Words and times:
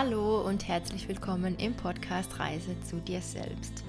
Hallo 0.00 0.42
und 0.42 0.68
herzlich 0.68 1.08
willkommen 1.08 1.56
im 1.58 1.74
Podcast 1.74 2.38
Reise 2.38 2.80
zu 2.88 3.00
dir 3.00 3.20
selbst. 3.20 3.82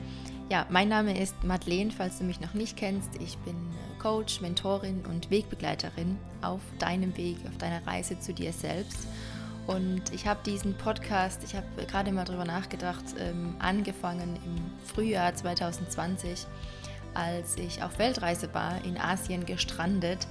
Ja, 0.50 0.66
mein 0.72 0.90
Name 0.90 1.16
ist 1.16 1.44
Madeleine, 1.44 1.92
falls 1.92 2.18
du 2.18 2.24
mich 2.24 2.40
noch 2.42 2.56
nicht 2.56 2.76
kennst. 2.78 3.12
Ich 3.22 3.38
bin 3.38 3.54
äh, 3.54 4.00
Coach, 4.02 4.42
Mentorin 4.42 5.06
und 5.06 5.30
Wegbegleiterin 5.30 6.18
auf 6.42 6.62
deinem 6.80 7.16
Weg, 7.16 7.38
auf 7.48 7.56
deiner 7.60 7.86
Reise 7.86 8.20
zu 8.20 8.34
dir 8.34 8.54
selbst. 8.54 9.08
Und 9.68 10.02
ich 10.12 10.26
habe 10.26 10.40
diesen 10.44 10.74
Podcast, 10.74 11.44
ich 11.44 11.54
habe 11.54 11.68
gerade 11.86 12.12
mal 12.12 12.26
drüber 12.26 12.46
nachgedacht, 12.46 13.06
ähm, 13.20 13.56
angefangen 13.60 14.36
im 14.48 14.88
Frühjahr 14.92 15.36
2020, 15.36 16.48
als 17.14 17.56
ich 17.58 17.84
auf 17.84 18.00
Weltreise 18.00 18.52
war, 18.56 18.84
in 18.84 18.98
Asien 18.98 19.46
gestrandet 19.46 20.26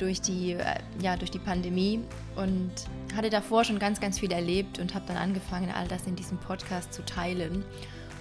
durch 0.00 0.20
die, 0.20 0.52
äh, 0.52 0.76
ja, 1.00 1.16
durch 1.16 1.30
die 1.30 1.38
Pandemie 1.38 2.00
und 2.36 2.70
hatte 3.14 3.30
davor 3.30 3.64
schon 3.64 3.78
ganz, 3.78 4.00
ganz 4.00 4.18
viel 4.18 4.32
erlebt 4.32 4.78
und 4.78 4.94
habe 4.94 5.04
dann 5.06 5.16
angefangen, 5.16 5.70
all 5.70 5.86
das 5.88 6.06
in 6.06 6.16
diesem 6.16 6.38
Podcast 6.38 6.92
zu 6.92 7.04
teilen. 7.04 7.64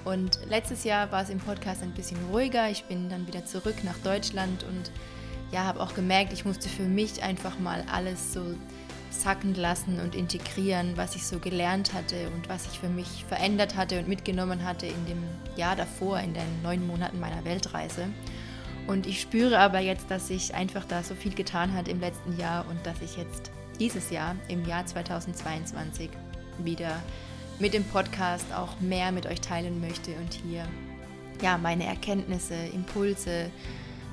Und 0.05 0.39
letztes 0.49 0.83
Jahr 0.83 1.11
war 1.11 1.23
es 1.23 1.29
im 1.29 1.39
Podcast 1.39 1.83
ein 1.83 1.91
bisschen 1.91 2.17
ruhiger. 2.31 2.69
Ich 2.69 2.83
bin 2.85 3.09
dann 3.09 3.27
wieder 3.27 3.45
zurück 3.45 3.83
nach 3.83 3.97
Deutschland 3.99 4.63
und 4.63 4.91
ja, 5.51 5.63
habe 5.63 5.81
auch 5.81 5.93
gemerkt, 5.93 6.33
ich 6.33 6.45
musste 6.45 6.69
für 6.69 6.83
mich 6.83 7.23
einfach 7.23 7.59
mal 7.59 7.83
alles 7.91 8.33
so 8.33 8.41
sacken 9.09 9.55
lassen 9.55 9.99
und 9.99 10.15
integrieren, 10.15 10.95
was 10.95 11.15
ich 11.15 11.25
so 11.25 11.39
gelernt 11.39 11.93
hatte 11.93 12.29
und 12.35 12.47
was 12.47 12.67
ich 12.67 12.79
für 12.79 12.89
mich 12.89 13.25
verändert 13.27 13.75
hatte 13.75 13.99
und 13.99 14.07
mitgenommen 14.07 14.63
hatte 14.63 14.85
in 14.85 15.05
dem 15.07 15.23
Jahr 15.55 15.75
davor, 15.75 16.19
in 16.19 16.33
den 16.33 16.61
neun 16.61 16.85
Monaten 16.85 17.19
meiner 17.19 17.43
Weltreise. 17.43 18.07
Und 18.89 19.05
ich 19.05 19.21
spüre 19.21 19.59
aber 19.59 19.77
jetzt, 19.81 20.09
dass 20.09 20.29
sich 20.29 20.55
einfach 20.55 20.83
da 20.83 21.03
so 21.03 21.13
viel 21.13 21.35
getan 21.35 21.75
hat 21.75 21.87
im 21.87 21.99
letzten 21.99 22.35
Jahr 22.39 22.65
und 22.67 22.83
dass 22.87 22.99
ich 23.03 23.17
jetzt 23.17 23.51
dieses 23.79 24.09
Jahr, 24.09 24.35
im 24.47 24.65
Jahr 24.65 24.83
2022, 24.83 26.09
wieder 26.57 26.99
mit 27.59 27.75
dem 27.75 27.83
Podcast 27.83 28.51
auch 28.51 28.79
mehr 28.79 29.11
mit 29.11 29.27
euch 29.27 29.41
teilen 29.41 29.79
möchte 29.79 30.09
und 30.13 30.33
hier 30.33 30.65
ja 31.39 31.59
meine 31.59 31.85
Erkenntnisse, 31.85 32.55
Impulse, 32.55 33.51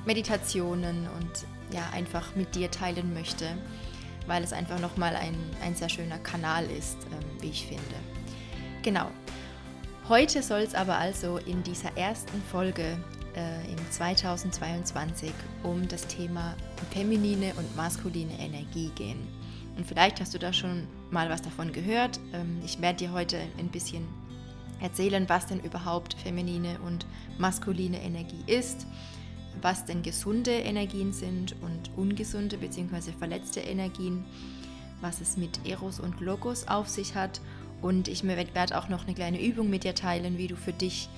Meditationen 0.05 1.07
und 1.17 1.75
ja 1.75 1.81
einfach 1.91 2.35
mit 2.35 2.53
dir 2.53 2.69
teilen 2.69 3.15
möchte, 3.15 3.47
weil 4.27 4.43
es 4.43 4.53
einfach 4.53 4.79
nochmal 4.79 5.15
ein, 5.15 5.35
ein 5.63 5.73
sehr 5.73 5.89
schöner 5.89 6.19
Kanal 6.19 6.65
ist, 6.69 6.97
ähm, 7.05 7.41
wie 7.41 7.49
ich 7.49 7.65
finde. 7.65 7.81
Genau. 8.83 9.09
Heute 10.07 10.43
soll 10.43 10.59
es 10.59 10.75
aber 10.75 10.99
also 10.99 11.39
in 11.39 11.63
dieser 11.63 11.97
ersten 11.97 12.43
Folge 12.51 12.99
äh, 13.37 13.71
im 13.71 13.91
2022 13.91 15.31
um 15.63 15.87
das 15.87 16.07
Thema 16.07 16.55
feminine 16.91 17.53
und 17.55 17.75
maskuline 17.75 18.37
Energie 18.39 18.91
gehen. 18.95 19.27
Und 19.77 19.85
vielleicht 19.85 20.19
hast 20.19 20.33
du 20.33 20.39
da 20.39 20.51
schon 20.51 20.87
mal 21.11 21.29
was 21.29 21.43
davon 21.43 21.71
gehört. 21.71 22.19
Ähm, 22.33 22.59
ich 22.65 22.81
werde 22.81 23.05
dir 23.05 23.11
heute 23.11 23.39
ein 23.59 23.67
bisschen 23.67 24.05
erzählen, 24.81 25.29
was 25.29 25.45
denn 25.45 25.59
überhaupt 25.59 26.15
feminine 26.15 26.79
und 26.85 27.05
maskuline 27.37 28.01
Energie 28.01 28.43
ist, 28.47 28.87
was 29.61 29.85
denn 29.85 30.01
gesunde 30.01 30.51
Energien 30.51 31.13
sind 31.13 31.55
und 31.61 31.91
ungesunde 31.95 32.57
bzw. 32.57 33.11
verletzte 33.17 33.59
Energien, 33.59 34.25
was 35.01 35.21
es 35.21 35.37
mit 35.37 35.59
Eros 35.67 35.99
und 35.99 36.19
Logos 36.21 36.67
auf 36.67 36.89
sich 36.89 37.15
hat. 37.15 37.39
Und 37.81 38.07
ich 38.07 38.23
werde 38.23 38.77
auch 38.77 38.89
noch 38.89 39.05
eine 39.05 39.13
kleine 39.13 39.41
Übung 39.41 39.69
mit 39.69 39.83
dir 39.83 39.93
teilen, 39.93 40.39
wie 40.39 40.47
du 40.47 40.55
für 40.55 40.73
dich 40.73 41.09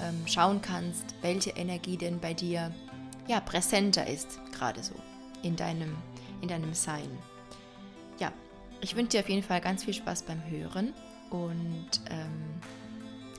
ähm, 0.00 0.26
schauen 0.26 0.62
kannst, 0.62 1.14
welche 1.22 1.50
Energie 1.50 1.96
denn 1.96 2.20
bei 2.20 2.34
dir 2.34 2.72
ja, 3.26 3.40
präsenter 3.40 4.06
ist, 4.06 4.40
gerade 4.52 4.82
so 4.82 4.94
in 5.42 5.56
deinem, 5.56 5.96
in 6.40 6.48
deinem 6.48 6.74
Sein. 6.74 7.08
Ja, 8.18 8.32
ich 8.80 8.96
wünsche 8.96 9.10
dir 9.10 9.20
auf 9.20 9.28
jeden 9.28 9.42
Fall 9.42 9.60
ganz 9.60 9.84
viel 9.84 9.94
Spaß 9.94 10.22
beim 10.22 10.42
Hören 10.48 10.92
und 11.30 11.88
ähm, 12.10 12.60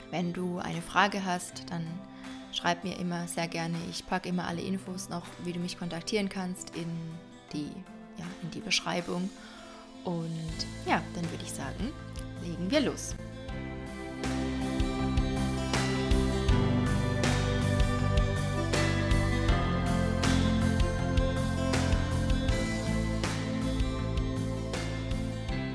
wenn 0.09 0.33
du 0.33 0.59
eine 0.59 0.81
Frage 0.81 1.25
hast, 1.25 1.69
dann 1.69 1.85
schreib 2.51 2.83
mir 2.83 2.97
immer 2.99 3.27
sehr 3.27 3.47
gerne. 3.47 3.77
Ich 3.89 4.05
packe 4.05 4.29
immer 4.29 4.47
alle 4.47 4.61
Infos 4.61 5.09
noch, 5.09 5.25
wie 5.43 5.53
du 5.53 5.59
mich 5.59 5.77
kontaktieren 5.77 6.29
kannst, 6.29 6.75
in 6.75 6.87
die, 7.51 7.71
ja, 8.17 8.25
in 8.41 8.51
die 8.51 8.59
Beschreibung. 8.59 9.29
Und 10.03 10.55
ja, 10.85 11.01
dann 11.15 11.29
würde 11.31 11.43
ich 11.43 11.51
sagen, 11.51 11.91
legen 12.43 12.69
wir 12.69 12.81
los. 12.81 13.15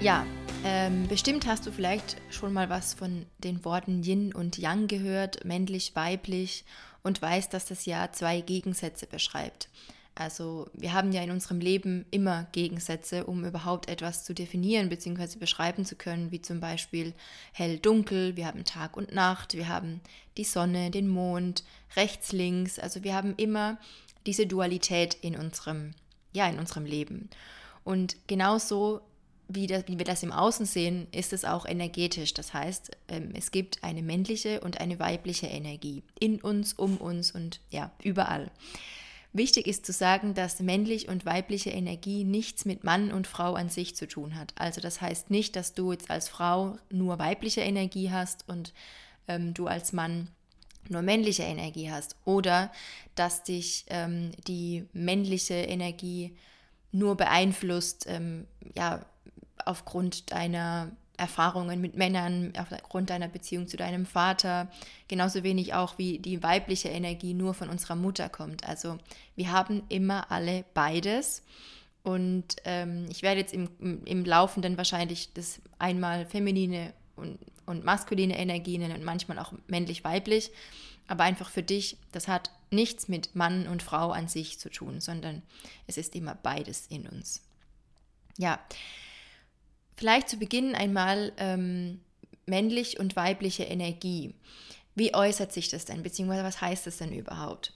Ja, 0.01 0.25
ähm, 0.65 1.09
bestimmt 1.09 1.45
hast 1.47 1.67
du 1.67 1.73
vielleicht 1.73 2.19
schon 2.31 2.53
mal 2.53 2.71
was 2.71 2.95
von 2.95 3.27
den 3.39 3.65
Worten 3.65 4.05
Yin 4.05 4.33
und 4.33 4.57
Yang 4.57 4.87
gehört, 4.87 5.45
männlich, 5.45 5.97
weiblich, 5.97 6.65
und 7.03 7.21
weißt, 7.21 7.53
dass 7.53 7.67
das 7.67 7.85
ja 7.85 8.13
zwei 8.13 8.41
Gegensätze 8.41 9.09
beschreibt. 9.09 9.69
Also 10.15 10.69
wir 10.73 10.93
haben 10.93 11.11
ja 11.11 11.23
in 11.23 11.33
unserem 11.33 11.59
Leben 11.59 12.07
immer 12.13 12.47
Gegensätze, 12.53 13.25
um 13.25 13.45
überhaupt 13.45 13.89
etwas 13.89 14.25
zu 14.25 14.35
definieren 14.35 14.89
bzw. 14.89 15.39
beschreiben 15.39 15.85
zu 15.85 15.97
können, 15.97 16.31
wie 16.31 16.43
zum 16.43 16.61
Beispiel 16.61 17.13
hell-dunkel, 17.53 18.37
wir 18.37 18.47
haben 18.47 18.65
Tag 18.65 18.97
und 18.97 19.13
Nacht, 19.13 19.55
wir 19.55 19.69
haben 19.69 20.01
die 20.37 20.45
Sonne, 20.45 20.93
den 20.93 21.09
Mond, 21.09 21.65
rechts, 21.97 22.31
links. 22.31 22.79
Also 22.79 23.03
wir 23.03 23.15
haben 23.15 23.35
immer 23.37 23.79
diese 24.27 24.47
Dualität 24.47 25.15
in 25.23 25.37
unserem, 25.37 25.93
ja, 26.33 26.49
in 26.49 26.59
unserem 26.59 26.85
Leben. 26.85 27.31
Und 27.85 28.17
genauso 28.29 29.01
wie, 29.49 29.67
das, 29.67 29.85
wie 29.87 29.99
wir 29.99 30.05
das 30.05 30.23
im 30.23 30.33
Außen 30.33 30.67
sehen, 30.67 31.07
ist 31.11 31.33
es 31.33 31.45
auch 31.45 31.67
energetisch. 31.67 32.35
Das 32.35 32.53
heißt, 32.53 32.91
ähm, 33.09 33.31
es 33.35 33.51
gibt 33.51 33.83
eine 33.83 34.03
männliche 34.03 34.61
und 34.61 34.81
eine 34.81 34.99
weibliche 34.99 35.47
Energie 35.47 36.03
in 36.21 36.41
uns, 36.41 36.75
um 36.75 36.99
uns 36.99 37.33
und 37.33 37.61
ja, 37.71 37.91
überall. 38.03 38.51
Wichtig 39.33 39.67
ist 39.67 39.85
zu 39.85 39.93
sagen, 39.93 40.35
dass 40.35 40.61
männlich 40.61 41.09
und 41.09 41.27
weibliche 41.27 41.71
Energie 41.71 42.25
nichts 42.25 42.65
mit 42.65 42.85
Mann 42.85 43.13
und 43.13 43.27
Frau 43.27 43.55
an 43.55 43.69
sich 43.69 43.95
zu 43.95 44.09
tun 44.09 44.37
hat. 44.37 44.55
Also 44.57 44.81
das 44.81 45.01
heißt 45.01 45.31
nicht, 45.31 45.55
dass 45.57 45.75
du 45.75 45.93
jetzt 45.93 46.11
als 46.11 46.29
Frau 46.29 46.79
nur 46.91 47.19
weibliche 47.19 47.61
Energie 47.61 48.11
hast 48.11 48.49
und 48.49 48.73
ähm, 49.29 49.55
du 49.55 49.67
als 49.67 49.93
Mann 49.93 50.29
nur 50.89 51.03
männliche 51.03 51.43
Energie 51.43 51.91
hast 51.91 52.17
oder 52.25 52.73
dass 53.15 53.43
dich 53.43 53.85
ähm, 53.89 54.33
die 54.47 54.87
männliche 54.93 55.55
Energie 55.55 56.35
nur 56.93 57.17
beeinflusst, 57.17 58.07
ähm, 58.09 58.47
ja, 58.75 59.05
aufgrund 59.69 60.33
deiner 60.33 60.91
Erfahrungen 61.19 61.81
mit 61.81 61.97
Männern, 61.97 62.53
aufgrund 62.57 63.11
deiner 63.11 63.29
Beziehung 63.29 63.67
zu 63.67 63.77
deinem 63.77 64.07
Vater, 64.07 64.71
genauso 65.09 65.43
wenig 65.43 65.75
auch 65.75 65.99
wie 65.99 66.21
die 66.21 66.43
weibliche 66.43 66.89
Energie 66.89 67.35
nur 67.35 67.55
von 67.55 67.69
unserer 67.69 67.97
Mutter 67.97 68.29
kommt. 68.29 68.67
Also 68.67 68.99
wir 69.35 69.51
haben 69.53 69.83
immer 69.89 70.31
alle 70.31 70.65
beides. 70.75 71.43
Und 72.05 72.57
ähm, 72.65 73.07
ich 73.11 73.23
werde 73.23 73.41
jetzt 73.41 73.53
im, 73.53 73.69
im 74.05 74.25
Laufenden 74.25 74.79
wahrscheinlich 74.79 75.33
das 75.35 75.61
einmal 75.79 76.25
feminine 76.25 76.95
und, 77.17 77.39
und 77.67 77.85
maskuline 77.85 78.39
Energie 78.39 78.79
nennen 78.79 78.97
und 78.97 79.05
manchmal 79.05 79.41
auch 79.41 79.53
männlich-weiblich. 79.67 80.53
Aber 81.09 81.25
einfach 81.25 81.51
für 81.51 81.65
dich, 81.65 81.97
das 82.13 82.29
hat 82.29 82.53
nichts 82.71 83.09
mit 83.09 83.35
Mann 83.35 83.67
und 83.67 83.83
Frau 83.83 84.13
an 84.13 84.29
sich 84.29 84.61
zu 84.61 84.71
tun, 84.71 85.01
sondern 85.01 85.43
es 85.89 85.97
ist 85.97 86.15
immer 86.15 86.37
beides 86.37 86.87
in 86.87 87.09
uns. 87.09 87.43
Ja, 88.37 88.61
Vielleicht 89.99 90.29
zu 90.29 90.37
Beginn 90.37 90.77
einmal 90.77 91.33
ähm, 91.39 92.01
männlich 92.47 93.01
und 93.01 93.17
weibliche 93.17 93.65
Energie. 93.65 94.33
Wie 94.95 95.13
äußert 95.13 95.53
sich 95.53 95.71
das 95.71 95.87
denn, 95.87 96.05
beziehungsweise 96.05 96.45
was 96.45 96.61
heißt 96.61 96.87
das 96.87 96.99
denn 96.99 97.13
überhaupt? 97.13 97.73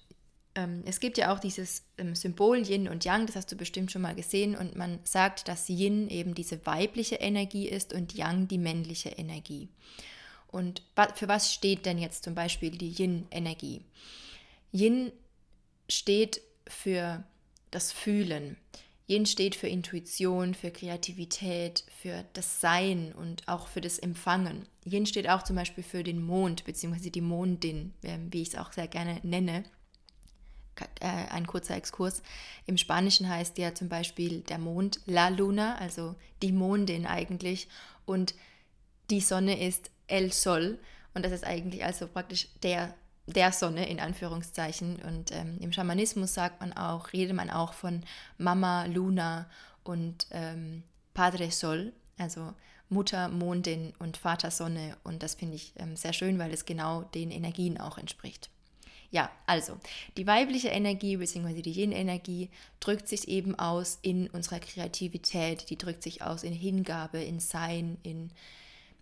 Ähm, 0.55 0.85
es 0.87 1.01
gibt 1.01 1.19
ja 1.19 1.35
auch 1.35 1.41
dieses 1.41 1.83
ähm, 1.99 2.15
Symbol 2.15 2.59
Yin 2.65 2.87
und 2.87 3.05
Yang, 3.05 3.27
das 3.27 3.35
hast 3.35 3.51
du 3.51 3.57
bestimmt 3.57 3.91
schon 3.91 4.03
mal 4.03 4.15
gesehen, 4.15 4.55
und 4.55 4.77
man 4.77 5.01
sagt, 5.03 5.49
dass 5.49 5.69
Yin 5.69 6.09
eben 6.11 6.37
diese 6.37 6.65
weibliche 6.65 7.17
Energie 7.17 7.69
ist 7.69 7.93
und 7.93 8.15
Yang 8.15 8.47
die 8.47 8.59
männliche 8.59 9.09
Energie. 9.09 9.69
Und 10.47 10.83
für 11.17 11.27
was 11.27 11.53
steht 11.53 11.87
denn 11.87 11.99
jetzt 11.99 12.23
zum 12.23 12.37
Beispiel 12.37 12.71
die 12.71 12.95
Yin-Energie? 12.97 13.83
Yin 14.71 15.11
steht 15.89 16.41
für 16.69 17.25
das 17.73 17.91
Fühlen. 17.91 18.57
Yin 19.13 19.27
steht 19.27 19.55
für 19.55 19.69
Intuition, 19.69 20.55
für 20.55 20.71
Kreativität, 20.71 21.85
für 22.01 22.25
das 22.33 22.61
Sein 22.61 23.13
und 23.13 23.47
auch 23.47 23.67
für 23.69 23.83
das 23.83 23.99
Empfangen. 23.99 24.67
Yin 24.87 25.05
steht 25.05 25.29
auch 25.29 25.43
zum 25.43 25.57
Beispiel 25.57 25.85
für 25.85 26.03
den 26.03 26.23
Mond, 26.23 26.65
beziehungsweise 26.65 27.11
die 27.11 27.21
Mondin, 27.21 27.93
ähm, 28.03 28.33
wie 28.33 28.41
ich 28.41 28.49
es 28.49 28.57
auch 28.57 28.73
sehr 28.73 28.89
gerne 28.89 29.21
nenne. 29.23 29.65
Äh, 31.01 31.07
ein 31.31 31.47
kurzer 31.47 31.77
Exkurs. 31.77 32.23
Im 32.65 32.79
Spanischen 32.79 33.29
heißt 33.29 33.59
ja 33.59 33.75
zum 33.75 33.91
Beispiel 33.91 34.41
der 34.41 34.59
Mond 34.59 35.01
La 35.05 35.29
Luna, 35.29 35.77
also 35.77 36.15
die 36.41 36.53
Mondin 36.53 37.07
eigentlich. 37.07 37.69
Und 38.07 38.35
die 39.11 39.21
Sonne 39.21 39.63
ist 39.63 39.91
El 40.07 40.33
Sol. 40.33 40.79
Und 41.13 41.27
das 41.27 41.33
ist 41.33 41.45
eigentlich 41.45 41.85
also 41.85 42.09
praktisch 42.09 42.49
der 42.63 42.95
der 43.27 43.53
Sonne 43.53 43.89
in 43.89 44.01
Anführungszeichen. 44.01 44.97
Und 45.03 45.33
ähm, 45.33 45.59
im 45.61 45.73
Schamanismus 45.73 46.35
sagt 46.35 46.61
man 46.61 46.73
auch, 46.73 47.13
redet 47.13 47.37
man 47.37 47.51
auch 47.51 47.73
von 47.73 48.03
Mama 48.39 48.87
Luna 48.87 49.49
und 49.85 50.27
ähm, 50.31 50.83
Padre 51.15 51.51
Sol, 51.51 51.93
also 52.19 52.53
Mutter 52.89 53.29
Mondin 53.29 53.95
und 53.99 54.17
Vater 54.17 54.51
Sonne. 54.51 54.97
Und 55.05 55.23
das 55.23 55.35
finde 55.35 55.57
ich 55.57 55.73
ähm, 55.77 55.97
sehr 55.97 56.13
schön, 56.13 56.39
weil 56.39 56.53
es 56.53 56.65
genau 56.65 57.03
den 57.03 57.31
Energien 57.31 57.81
auch 57.81 57.99
entspricht. 57.99 58.51
Ja, 59.11 59.31
also 59.45 59.79
die 60.17 60.27
weibliche 60.27 60.69
Energie 60.69 61.19
bzw. 61.19 61.61
die 61.61 61.73
Yin-Energie 61.73 62.49
drückt 62.81 63.09
sich 63.09 63.29
eben 63.29 63.55
aus 63.59 63.99
in 64.01 64.29
unserer 64.29 64.59
Kreativität, 64.59 65.69
die 65.69 65.77
drückt 65.77 66.03
sich 66.03 66.23
aus 66.23 66.43
in 66.45 66.55
Hingabe, 66.55 67.23
in 67.23 67.39
Sein, 67.39 67.99
in, 68.03 68.31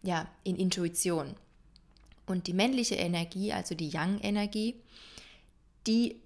ja, 0.02 0.26
in 0.42 0.56
Intuition. 0.56 1.36
Und 2.30 2.46
die 2.46 2.52
männliche 2.52 2.94
Energie, 2.94 3.52
also 3.52 3.74
die 3.74 3.88
Yang-Energie, 3.88 4.76
die 5.86 6.20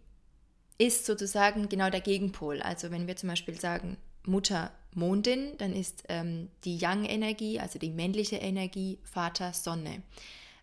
ist 0.77 1.07
sozusagen 1.07 1.69
genau 1.69 1.89
der 1.89 2.01
Gegenpol. 2.01 2.61
Also 2.61 2.91
wenn 2.91 3.07
wir 3.07 3.17
zum 3.17 3.31
Beispiel 3.31 3.59
sagen 3.59 3.97
Mutter 4.27 4.71
Mondin, 4.93 5.57
dann 5.59 5.73
ist 5.73 6.05
ähm, 6.09 6.49
die 6.65 6.77
Yang-Energie, 6.77 7.59
also 7.59 7.79
die 7.79 7.91
männliche 7.91 8.37
Energie, 8.37 8.99
Vater 9.03 9.53
Sonne. 9.53 10.03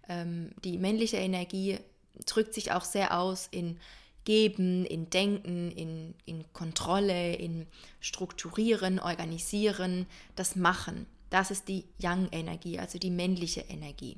Ähm, 0.07 0.51
die 0.63 0.77
männliche 0.77 1.17
Energie 1.17 1.79
drückt 2.25 2.53
sich 2.53 2.71
auch 2.71 2.83
sehr 2.83 3.17
aus 3.17 3.47
in 3.51 3.77
Geben, 4.23 4.85
in 4.85 5.09
Denken, 5.09 5.71
in, 5.71 6.13
in 6.25 6.45
Kontrolle, 6.53 7.33
in 7.33 7.65
Strukturieren, 7.99 8.99
Organisieren, 8.99 10.05
das 10.35 10.55
Machen. 10.55 11.07
Das 11.31 11.49
ist 11.49 11.67
die 11.67 11.85
Yang-Energie, 11.97 12.77
also 12.77 12.99
die 12.99 13.09
männliche 13.09 13.61
Energie. 13.61 14.17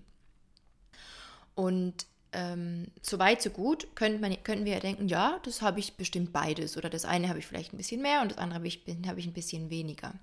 Und 1.56 2.06
ähm, 2.34 2.88
so 3.02 3.20
weit, 3.20 3.42
so 3.42 3.50
gut, 3.50 3.96
könnte, 3.96 4.20
man, 4.20 4.36
könnten 4.44 4.66
wir 4.66 4.74
ja 4.74 4.80
denken, 4.80 5.08
ja, 5.08 5.40
das 5.44 5.62
habe 5.62 5.80
ich 5.80 5.94
bestimmt 5.96 6.34
beides. 6.34 6.78
Oder 6.78 6.90
das 6.90 7.06
eine 7.06 7.30
habe 7.30 7.40
ich 7.40 7.48
vielleicht 7.48 7.74
ein 7.74 7.78
bisschen 7.78 8.02
mehr 8.02 8.22
und 8.22 8.32
das 8.32 8.38
andere 8.38 8.56
habe 8.56 8.68
ich, 8.68 8.84
habe 9.08 9.20
ich 9.20 9.28
ein 9.28 9.34
bisschen 9.34 9.70
weniger. 9.70 10.14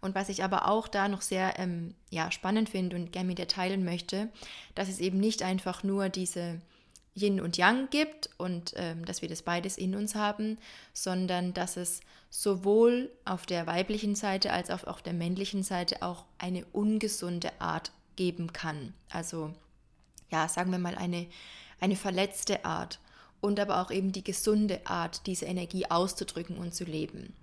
Und 0.00 0.14
was 0.14 0.28
ich 0.28 0.42
aber 0.42 0.68
auch 0.68 0.88
da 0.88 1.08
noch 1.08 1.20
sehr 1.20 1.58
ähm, 1.58 1.94
ja, 2.08 2.30
spannend 2.30 2.70
finde 2.70 2.96
und 2.96 3.12
gerne 3.12 3.26
mit 3.26 3.38
dir 3.38 3.48
teilen 3.48 3.84
möchte, 3.84 4.28
dass 4.74 4.88
es 4.88 4.98
eben 4.98 5.18
nicht 5.18 5.42
einfach 5.42 5.82
nur 5.82 6.08
diese 6.08 6.60
Yin 7.14 7.40
und 7.40 7.58
Yang 7.58 7.90
gibt 7.90 8.30
und 8.38 8.72
ähm, 8.76 9.04
dass 9.04 9.20
wir 9.20 9.28
das 9.28 9.42
beides 9.42 9.76
in 9.76 9.94
uns 9.94 10.14
haben, 10.14 10.58
sondern 10.94 11.52
dass 11.52 11.76
es 11.76 12.00
sowohl 12.30 13.10
auf 13.24 13.44
der 13.44 13.66
weiblichen 13.66 14.14
Seite 14.14 14.52
als 14.52 14.70
auch 14.70 14.84
auf 14.84 15.02
der 15.02 15.12
männlichen 15.12 15.62
Seite 15.62 16.02
auch 16.02 16.24
eine 16.38 16.64
ungesunde 16.72 17.50
Art 17.60 17.92
geben 18.16 18.52
kann. 18.52 18.94
Also 19.10 19.52
ja, 20.30 20.48
sagen 20.48 20.70
wir 20.70 20.78
mal 20.78 20.94
eine, 20.94 21.26
eine 21.80 21.96
verletzte 21.96 22.64
Art 22.64 22.98
und 23.40 23.58
aber 23.58 23.80
auch 23.80 23.90
eben 23.90 24.12
die 24.12 24.24
gesunde 24.24 24.80
Art, 24.86 25.26
diese 25.26 25.46
Energie 25.46 25.86
auszudrücken 25.86 26.58
und 26.58 26.74
zu 26.74 26.84
leben. 26.84 27.34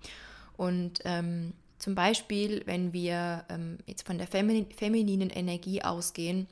Und 0.56 1.00
ähm, 1.04 1.52
zum 1.78 1.94
Beispiel, 1.94 2.62
wenn 2.66 2.92
wir 2.92 3.44
ähm, 3.48 3.78
jetzt 3.86 4.06
von 4.06 4.18
der 4.18 4.26
femininen 4.26 5.30
Energie 5.30 5.82
ausgehen, 5.82 6.48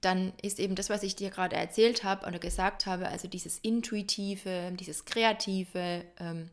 dann 0.00 0.32
ist 0.42 0.60
eben 0.60 0.76
das, 0.76 0.90
was 0.90 1.02
ich 1.02 1.16
dir 1.16 1.30
gerade 1.30 1.56
erzählt 1.56 2.04
habe 2.04 2.26
oder 2.26 2.38
gesagt 2.38 2.86
habe, 2.86 3.08
also 3.08 3.26
dieses 3.26 3.58
Intuitive, 3.58 4.72
dieses 4.78 5.04
Kreative, 5.04 6.04
ähm, 6.20 6.50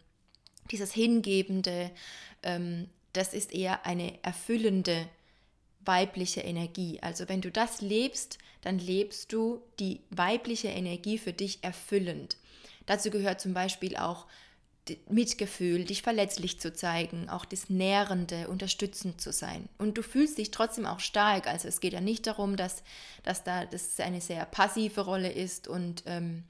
dieses 0.72 0.92
Hingebende, 0.94 1.92
ähm, 2.42 2.90
das 3.14 3.34
ist 3.34 3.54
eher 3.54 3.86
eine 3.86 4.18
erfüllende 4.24 5.08
weibliche 5.86 6.42
Energie. 6.42 7.00
Also 7.02 7.30
wenn 7.30 7.42
du 7.42 7.52
das 7.52 7.82
lebst, 7.82 8.38
dann 8.62 8.80
lebst 8.80 9.32
du 9.32 9.62
die 9.80 10.02
weibliche 10.10 10.70
Energie 10.70 11.18
für 11.18 11.34
dich 11.34 11.64
erfüllend. 11.64 12.38
Dazu 12.86 13.10
gehört 13.10 13.42
zum 13.42 13.54
Beispiel 13.54 13.96
auch 13.96 14.26
Mitgefühl, 15.10 15.86
dich 15.86 16.04
verletzlich 16.04 16.60
zu 16.60 16.74
zeigen, 16.74 17.30
auch 17.30 17.46
das 17.46 17.70
Nährende, 17.70 18.48
unterstützend 18.48 19.20
zu 19.20 19.32
sein. 19.32 19.68
Und 19.78 19.98
du 19.98 20.04
fühlst 20.04 20.38
dich 20.38 20.52
trotzdem 20.52 20.86
auch 20.86 21.00
stark. 21.00 21.48
Also 21.48 21.68
es 21.68 21.80
geht 21.80 21.94
ja 21.94 22.02
nicht 22.02 22.28
darum, 22.28 22.56
dass, 22.56 22.84
dass 23.24 23.44
da 23.44 23.66
das 23.66 24.00
eine 24.00 24.22
sehr 24.22 24.46
passive 24.46 25.02
Rolle 25.02 25.32
ist 25.32 25.68
und, 25.68 26.04
ähm, 26.06 26.44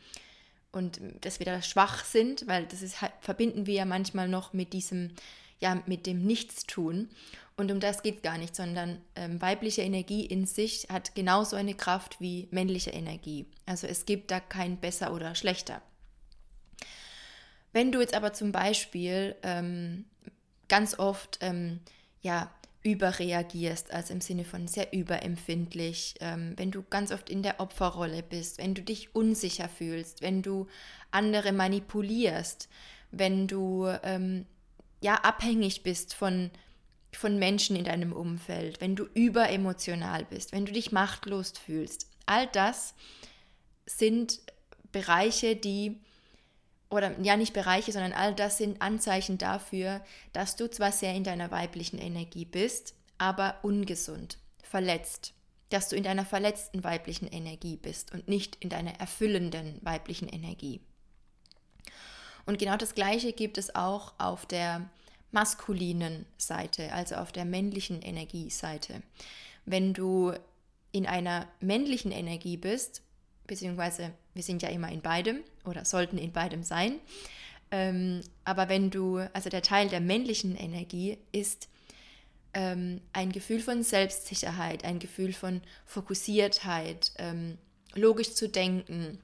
und 0.73 0.99
dass 1.21 1.39
wir 1.39 1.45
da 1.45 1.61
schwach 1.61 2.03
sind, 2.03 2.47
weil 2.47 2.65
das 2.65 2.81
ist, 2.81 2.97
verbinden 3.21 3.67
wir 3.67 3.75
ja 3.75 3.85
manchmal 3.85 4.27
noch 4.27 4.51
mit 4.51 4.73
diesem, 4.73 5.11
ja, 5.59 5.81
mit 5.85 6.05
dem 6.05 6.25
Nichtstun. 6.25 7.09
Und 7.57 7.71
um 7.71 7.79
das 7.79 8.03
geht 8.03 8.17
es 8.17 8.21
gar 8.21 8.37
nicht, 8.37 8.55
sondern 8.55 9.01
ähm, 9.15 9.41
weibliche 9.41 9.81
Energie 9.81 10.25
in 10.25 10.45
sich 10.45 10.87
hat 10.89 11.15
genauso 11.15 11.55
eine 11.55 11.73
Kraft 11.73 12.19
wie 12.19 12.49
männliche 12.51 12.89
Energie. 12.89 13.45
Also 13.65 13.87
es 13.87 14.05
gibt 14.05 14.29
da 14.31 14.41
kein 14.41 14.77
besser 14.77 15.13
oder 15.13 15.35
schlechter. 15.35 15.81
Wenn 17.71 17.91
du 17.91 18.01
jetzt 18.01 18.13
aber 18.13 18.33
zum 18.33 18.51
Beispiel 18.51 19.35
ähm, 19.43 20.05
ganz 20.67 20.99
oft 20.99 21.39
ähm, 21.41 21.79
ja, 22.21 22.51
überreagierst, 22.83 23.91
also 23.91 24.13
im 24.13 24.21
Sinne 24.21 24.43
von 24.43 24.67
sehr 24.67 24.93
überempfindlich, 24.93 26.15
ähm, 26.19 26.53
wenn 26.57 26.71
du 26.71 26.83
ganz 26.83 27.11
oft 27.11 27.29
in 27.29 27.41
der 27.41 27.59
Opferrolle 27.59 28.21
bist, 28.21 28.57
wenn 28.57 28.75
du 28.75 28.81
dich 28.81 29.15
unsicher 29.15 29.69
fühlst, 29.69 30.21
wenn 30.21 30.41
du 30.41 30.67
andere 31.11 31.51
manipulierst, 31.51 32.69
wenn 33.11 33.47
du 33.47 33.87
ähm, 34.03 34.45
ja 35.01 35.15
abhängig 35.15 35.83
bist 35.83 36.13
von, 36.13 36.51
von 37.17 37.37
Menschen 37.37 37.75
in 37.75 37.85
deinem 37.85 38.13
Umfeld, 38.13 38.81
wenn 38.81 38.95
du 38.95 39.05
überemotional 39.13 40.25
bist, 40.25 40.51
wenn 40.51 40.65
du 40.65 40.71
dich 40.71 40.91
machtlos 40.91 41.51
fühlst, 41.51 42.07
all 42.25 42.47
das 42.47 42.93
sind 43.85 44.41
Bereiche, 44.91 45.55
die 45.55 45.99
oder 46.89 47.19
ja 47.21 47.35
nicht 47.35 47.53
Bereiche, 47.53 47.91
sondern 47.91 48.13
all 48.13 48.33
das 48.33 48.57
sind 48.57 48.81
Anzeichen 48.81 49.37
dafür, 49.37 50.01
dass 50.33 50.55
du 50.55 50.69
zwar 50.69 50.91
sehr 50.91 51.13
in 51.13 51.23
deiner 51.23 51.51
weiblichen 51.51 51.97
Energie 51.99 52.45
bist, 52.45 52.93
aber 53.17 53.55
ungesund, 53.63 54.37
verletzt, 54.63 55.33
dass 55.69 55.89
du 55.89 55.95
in 55.95 56.03
deiner 56.03 56.25
verletzten 56.25 56.83
weiblichen 56.83 57.27
Energie 57.27 57.75
bist 57.75 58.13
und 58.13 58.27
nicht 58.27 58.55
in 58.59 58.69
deiner 58.69 58.99
erfüllenden 58.99 59.79
weiblichen 59.81 60.29
Energie. 60.29 60.81
Und 62.45 62.59
genau 62.59 62.77
das 62.77 62.93
Gleiche 62.93 63.33
gibt 63.33 63.57
es 63.57 63.75
auch 63.75 64.13
auf 64.17 64.45
der 64.45 64.87
maskulinen 65.31 66.25
Seite, 66.37 66.93
also 66.93 67.15
auf 67.15 67.31
der 67.31 67.45
männlichen 67.45 68.01
Energieseite. 68.01 69.01
Wenn 69.65 69.93
du 69.93 70.33
in 70.91 71.05
einer 71.05 71.47
männlichen 71.59 72.11
Energie 72.11 72.57
bist, 72.57 73.01
beziehungsweise 73.47 74.11
wir 74.33 74.43
sind 74.43 74.61
ja 74.61 74.69
immer 74.69 74.91
in 74.91 75.01
beidem 75.01 75.41
oder 75.65 75.85
sollten 75.85 76.17
in 76.17 76.31
beidem 76.31 76.63
sein. 76.63 76.99
Ähm, 77.71 78.21
aber 78.43 78.69
wenn 78.69 78.91
du, 78.91 79.17
also 79.33 79.49
der 79.49 79.61
Teil 79.61 79.89
der 79.89 79.99
männlichen 79.99 80.55
Energie 80.55 81.17
ist 81.31 81.67
ähm, 82.53 83.01
ein 83.11 83.31
Gefühl 83.31 83.59
von 83.59 83.83
Selbstsicherheit, 83.83 84.85
ein 84.85 84.99
Gefühl 84.99 85.33
von 85.33 85.61
Fokussiertheit, 85.85 87.11
ähm, 87.17 87.57
logisch 87.93 88.33
zu 88.33 88.47
denken, 88.47 89.19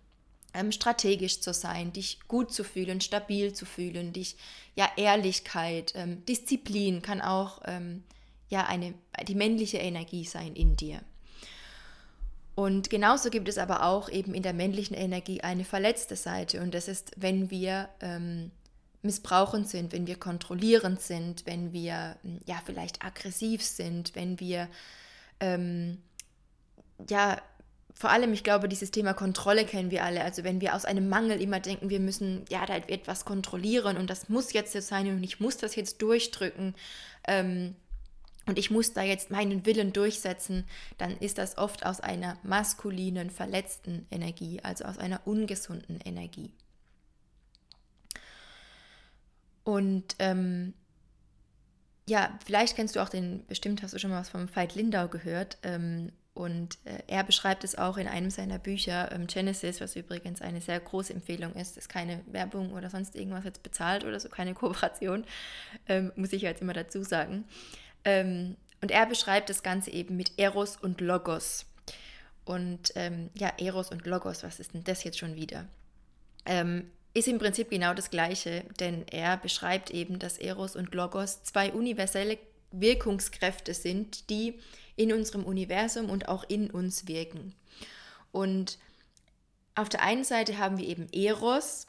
ähm, 0.53 0.71
strategisch 0.71 1.41
zu 1.41 1.53
sein, 1.53 1.93
dich 1.93 2.19
gut 2.27 2.53
zu 2.53 2.63
fühlen, 2.63 3.01
stabil 3.01 3.53
zu 3.53 3.65
fühlen, 3.65 4.13
dich, 4.13 4.35
ja, 4.75 4.89
Ehrlichkeit, 4.97 5.93
ähm, 5.95 6.25
Disziplin 6.25 7.01
kann 7.01 7.21
auch 7.21 7.61
ähm, 7.65 8.03
ja, 8.49 8.65
eine, 8.65 8.93
die 9.27 9.35
männliche 9.35 9.77
Energie 9.77 10.25
sein 10.25 10.55
in 10.55 10.75
dir. 10.75 11.01
Und 12.53 12.89
genauso 12.89 13.29
gibt 13.29 13.47
es 13.47 13.57
aber 13.57 13.83
auch 13.85 14.09
eben 14.09 14.33
in 14.33 14.43
der 14.43 14.53
männlichen 14.53 14.95
Energie 14.95 15.41
eine 15.41 15.63
verletzte 15.63 16.15
Seite. 16.15 16.61
Und 16.61 16.73
das 16.73 16.87
ist, 16.87 17.11
wenn 17.15 17.49
wir 17.49 17.89
ähm, 18.01 18.51
missbrauchend 19.01 19.67
sind, 19.67 19.93
wenn 19.93 20.05
wir 20.05 20.17
kontrollierend 20.17 21.01
sind, 21.01 21.45
wenn 21.45 21.73
wir 21.73 22.17
hm, 22.23 22.39
ja 22.45 22.61
vielleicht 22.65 23.03
aggressiv 23.03 23.63
sind, 23.63 24.15
wenn 24.15 24.39
wir 24.39 24.67
ähm, 25.39 25.99
ja 27.09 27.41
vor 27.93 28.09
allem, 28.09 28.33
ich 28.33 28.43
glaube, 28.43 28.69
dieses 28.69 28.91
Thema 28.91 29.13
Kontrolle 29.13 29.65
kennen 29.65 29.91
wir 29.91 30.03
alle. 30.03 30.23
Also 30.23 30.43
wenn 30.43 30.61
wir 30.61 30.75
aus 30.75 30.85
einem 30.85 31.09
Mangel 31.09 31.41
immer 31.41 31.59
denken, 31.59 31.89
wir 31.89 31.99
müssen 31.99 32.45
ja 32.49 32.65
da 32.65 32.77
etwas 32.77 33.25
kontrollieren 33.25 33.97
und 33.97 34.09
das 34.09 34.29
muss 34.29 34.53
jetzt 34.53 34.73
so 34.73 34.79
sein 34.79 35.07
und 35.09 35.23
ich 35.23 35.39
muss 35.39 35.57
das 35.57 35.75
jetzt 35.75 36.01
durchdrücken. 36.01 36.75
Ähm, 37.27 37.75
und 38.47 38.57
ich 38.57 38.71
muss 38.71 38.93
da 38.93 39.03
jetzt 39.03 39.29
meinen 39.29 39.65
Willen 39.67 39.93
durchsetzen, 39.93 40.65
dann 40.97 41.15
ist 41.17 41.37
das 41.37 41.57
oft 41.57 41.85
aus 41.85 42.01
einer 42.01 42.37
maskulinen, 42.43 43.29
verletzten 43.29 44.07
Energie, 44.09 44.59
also 44.63 44.85
aus 44.85 44.97
einer 44.97 45.21
ungesunden 45.25 45.99
Energie. 46.03 46.51
Und 49.63 50.15
ähm, 50.17 50.73
ja, 52.09 52.37
vielleicht 52.45 52.75
kennst 52.75 52.95
du 52.95 52.99
auch 52.99 53.09
den, 53.09 53.45
bestimmt 53.45 53.83
hast 53.83 53.93
du 53.93 53.99
schon 53.99 54.09
mal 54.09 54.19
was 54.19 54.29
vom 54.29 54.53
Veit 54.53 54.73
Lindau 54.73 55.07
gehört. 55.07 55.59
Ähm, 55.61 56.11
und 56.33 56.77
äh, 56.85 56.99
er 57.07 57.23
beschreibt 57.23 57.63
es 57.65 57.77
auch 57.77 57.97
in 57.97 58.07
einem 58.07 58.29
seiner 58.29 58.57
Bücher, 58.57 59.11
ähm, 59.11 59.27
Genesis, 59.27 59.81
was 59.81 59.97
übrigens 59.97 60.41
eine 60.41 60.61
sehr 60.61 60.79
große 60.79 61.13
Empfehlung 61.13 61.53
ist. 61.55 61.77
Ist 61.77 61.89
keine 61.89 62.21
Werbung 62.25 62.71
oder 62.71 62.89
sonst 62.89 63.15
irgendwas 63.15 63.43
jetzt 63.43 63.63
bezahlt 63.63 64.05
oder 64.05 64.19
so, 64.19 64.29
keine 64.29 64.53
Kooperation, 64.55 65.25
ähm, 65.89 66.11
muss 66.15 66.31
ich 66.31 66.43
jetzt 66.43 66.61
immer 66.61 66.73
dazu 66.73 67.03
sagen. 67.03 67.45
Ähm, 68.05 68.55
und 68.81 68.91
er 68.91 69.05
beschreibt 69.05 69.49
das 69.49 69.61
Ganze 69.61 69.91
eben 69.91 70.15
mit 70.15 70.39
Eros 70.39 70.77
und 70.77 71.01
Logos. 71.01 71.65
Und 72.45 72.93
ähm, 72.95 73.29
ja, 73.35 73.51
Eros 73.57 73.91
und 73.91 74.05
Logos, 74.05 74.43
was 74.43 74.59
ist 74.59 74.73
denn 74.73 74.83
das 74.83 75.03
jetzt 75.03 75.19
schon 75.19 75.35
wieder? 75.35 75.67
Ähm, 76.45 76.89
ist 77.13 77.27
im 77.27 77.39
Prinzip 77.39 77.69
genau 77.69 77.93
das 77.93 78.09
Gleiche, 78.09 78.63
denn 78.79 79.05
er 79.07 79.35
beschreibt 79.35 79.91
eben, 79.91 80.17
dass 80.17 80.37
Eros 80.37 80.77
und 80.77 80.95
Logos 80.95 81.43
zwei 81.43 81.73
universelle 81.73 82.37
Wirkungskräfte 82.71 83.73
sind, 83.73 84.29
die 84.29 84.59
in 84.95 85.13
unserem 85.13 85.43
Universum 85.43 86.09
und 86.09 86.27
auch 86.27 86.43
in 86.47 86.69
uns 86.69 87.07
wirken. 87.07 87.53
Und 88.31 88.77
auf 89.75 89.89
der 89.89 90.03
einen 90.03 90.23
Seite 90.23 90.57
haben 90.57 90.77
wir 90.77 90.87
eben 90.87 91.07
Eros, 91.11 91.87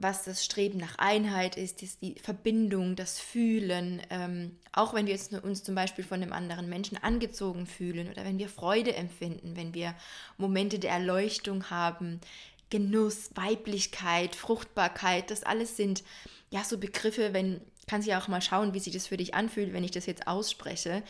was 0.00 0.24
das 0.24 0.42
Streben 0.42 0.78
nach 0.78 0.96
Einheit 0.96 1.56
ist, 1.56 1.82
ist 1.82 2.00
die 2.00 2.14
Verbindung, 2.14 2.96
das 2.96 3.20
Fühlen. 3.20 4.00
Ähm, 4.08 4.56
auch 4.72 4.94
wenn 4.94 5.06
wir 5.06 5.18
uns 5.44 5.62
zum 5.62 5.74
Beispiel 5.74 6.04
von 6.04 6.22
einem 6.22 6.32
anderen 6.32 6.70
Menschen 6.70 6.96
angezogen 6.96 7.66
fühlen 7.66 8.08
oder 8.10 8.24
wenn 8.24 8.38
wir 8.38 8.48
Freude 8.48 8.94
empfinden, 8.94 9.56
wenn 9.56 9.74
wir 9.74 9.94
Momente 10.38 10.78
der 10.78 10.92
Erleuchtung 10.92 11.68
haben, 11.68 12.20
Genuss, 12.70 13.30
Weiblichkeit, 13.34 14.34
Fruchtbarkeit, 14.34 15.30
das 15.30 15.42
alles 15.42 15.76
sind 15.76 16.02
ja 16.48 16.64
so 16.64 16.78
Begriffe, 16.78 17.34
wenn 17.34 17.60
kannst 17.90 18.06
ja 18.06 18.20
auch 18.20 18.28
mal 18.28 18.40
schauen, 18.40 18.72
wie 18.72 18.78
sich 18.78 18.92
das 18.92 19.08
für 19.08 19.16
dich 19.16 19.34
anfühlt, 19.34 19.72
wenn 19.72 19.84
ich 19.84 19.90
das 19.90 20.06
jetzt 20.06 20.28
ausspreche. 20.28 21.02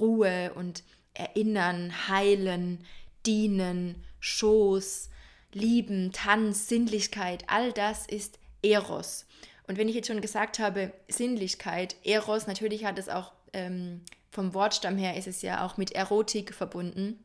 Ruhe 0.00 0.52
und 0.54 0.82
Erinnern, 1.12 2.08
Heilen, 2.08 2.84
Dienen, 3.26 4.02
Schoß, 4.20 5.10
Lieben, 5.52 6.12
Tanz, 6.12 6.66
Sinnlichkeit, 6.68 7.44
all 7.46 7.72
das 7.72 8.06
ist 8.06 8.38
Eros. 8.62 9.26
Und 9.66 9.76
wenn 9.76 9.88
ich 9.88 9.94
jetzt 9.94 10.08
schon 10.08 10.22
gesagt 10.22 10.58
habe, 10.58 10.92
Sinnlichkeit, 11.08 11.96
Eros, 12.04 12.46
natürlich 12.46 12.86
hat 12.86 12.98
es 12.98 13.08
auch 13.08 13.32
ähm, 13.52 14.00
vom 14.30 14.52
Wortstamm 14.54 14.98
her 14.98 15.16
ist 15.16 15.28
es 15.28 15.42
ja 15.42 15.64
auch 15.64 15.76
mit 15.76 15.92
Erotik 15.92 16.54
verbunden. 16.54 17.22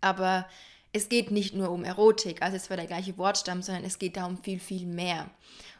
Aber 0.00 0.46
es 0.92 1.08
geht 1.08 1.30
nicht 1.30 1.54
nur 1.54 1.70
um 1.70 1.84
Erotik, 1.84 2.40
also 2.40 2.56
es 2.56 2.70
war 2.70 2.76
der 2.76 2.86
gleiche 2.86 3.18
Wortstamm, 3.18 3.62
sondern 3.62 3.84
es 3.84 3.98
geht 3.98 4.16
da 4.16 4.26
um 4.26 4.42
viel, 4.42 4.60
viel 4.60 4.86
mehr. 4.86 5.28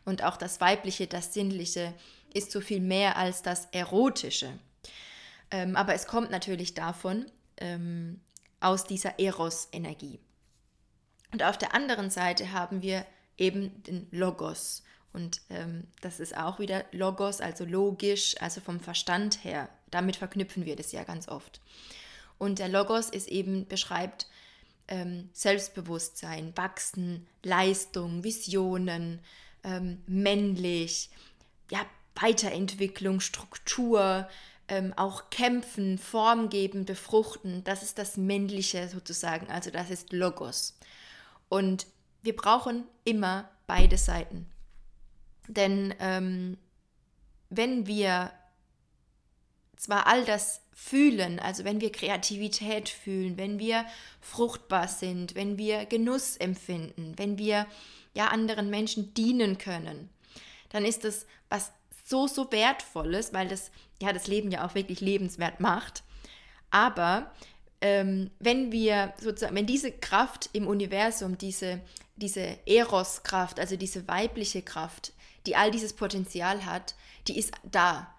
Und 0.04 0.24
auch 0.24 0.36
das 0.36 0.60
Weibliche, 0.60 1.06
das 1.06 1.32
Sinnliche 1.32 1.94
ist 2.36 2.52
so 2.52 2.60
viel 2.60 2.80
mehr 2.80 3.16
als 3.16 3.42
das 3.42 3.66
Erotische. 3.72 4.58
Ähm, 5.50 5.76
aber 5.76 5.94
es 5.94 6.06
kommt 6.06 6.30
natürlich 6.30 6.74
davon, 6.74 7.30
ähm, 7.58 8.20
aus 8.60 8.84
dieser 8.84 9.18
Eros-Energie. 9.18 10.18
Und 11.32 11.42
auf 11.42 11.58
der 11.58 11.74
anderen 11.74 12.10
Seite 12.10 12.52
haben 12.52 12.82
wir 12.82 13.06
eben 13.36 13.82
den 13.84 14.08
Logos. 14.10 14.82
Und 15.12 15.40
ähm, 15.50 15.84
das 16.00 16.20
ist 16.20 16.36
auch 16.36 16.58
wieder 16.58 16.84
Logos, 16.92 17.40
also 17.40 17.64
logisch, 17.64 18.34
also 18.40 18.60
vom 18.60 18.80
Verstand 18.80 19.44
her. 19.44 19.68
Damit 19.90 20.16
verknüpfen 20.16 20.66
wir 20.66 20.76
das 20.76 20.92
ja 20.92 21.04
ganz 21.04 21.28
oft. 21.28 21.60
Und 22.38 22.58
der 22.58 22.68
Logos 22.68 23.08
ist 23.08 23.28
eben, 23.28 23.66
beschreibt 23.66 24.26
ähm, 24.88 25.30
Selbstbewusstsein, 25.32 26.56
Wachsen, 26.56 27.26
Leistung, 27.42 28.24
Visionen, 28.24 29.20
ähm, 29.64 30.02
männlich, 30.06 31.10
ja, 31.70 31.80
Weiterentwicklung, 32.20 33.20
Struktur, 33.20 34.28
ähm, 34.68 34.92
auch 34.96 35.30
kämpfen, 35.30 35.98
Form 35.98 36.48
geben, 36.48 36.84
befruchten. 36.84 37.62
Das 37.64 37.82
ist 37.82 37.98
das 37.98 38.16
Männliche 38.16 38.88
sozusagen, 38.88 39.48
also 39.48 39.70
das 39.70 39.90
ist 39.90 40.12
Logos. 40.12 40.76
Und 41.48 41.86
wir 42.22 42.34
brauchen 42.34 42.84
immer 43.04 43.48
beide 43.66 43.98
Seiten. 43.98 44.46
Denn 45.48 45.94
ähm, 46.00 46.58
wenn 47.50 47.86
wir 47.86 48.32
zwar 49.76 50.06
all 50.06 50.24
das 50.24 50.62
fühlen, 50.72 51.38
also 51.38 51.64
wenn 51.64 51.80
wir 51.80 51.92
Kreativität 51.92 52.88
fühlen, 52.88 53.38
wenn 53.38 53.58
wir 53.58 53.86
fruchtbar 54.20 54.88
sind, 54.88 55.34
wenn 55.34 55.58
wir 55.58 55.86
Genuss 55.86 56.36
empfinden, 56.36 57.14
wenn 57.16 57.38
wir 57.38 57.66
ja 58.14 58.28
anderen 58.28 58.70
Menschen 58.70 59.14
dienen 59.14 59.58
können, 59.58 60.10
dann 60.70 60.84
ist 60.84 61.04
das 61.04 61.26
was 61.48 61.72
so 62.06 62.26
so 62.28 62.50
wertvolles, 62.52 63.32
weil 63.34 63.48
das 63.48 63.70
ja 64.00 64.12
das 64.12 64.28
Leben 64.28 64.50
ja 64.50 64.66
auch 64.66 64.74
wirklich 64.74 65.00
lebenswert 65.00 65.60
macht. 65.60 66.04
Aber 66.70 67.32
ähm, 67.80 68.30
wenn 68.38 68.72
wir 68.72 69.12
sozusagen, 69.20 69.56
wenn 69.56 69.66
diese 69.66 69.92
Kraft 69.92 70.48
im 70.52 70.66
Universum, 70.66 71.36
diese, 71.36 71.80
diese 72.16 72.58
Eros-Kraft, 72.66 73.58
also 73.60 73.76
diese 73.76 74.06
weibliche 74.08 74.62
Kraft, 74.62 75.12
die 75.46 75.56
all 75.56 75.70
dieses 75.70 75.92
Potenzial 75.92 76.64
hat, 76.64 76.94
die 77.28 77.38
ist 77.38 77.52
da. 77.70 78.14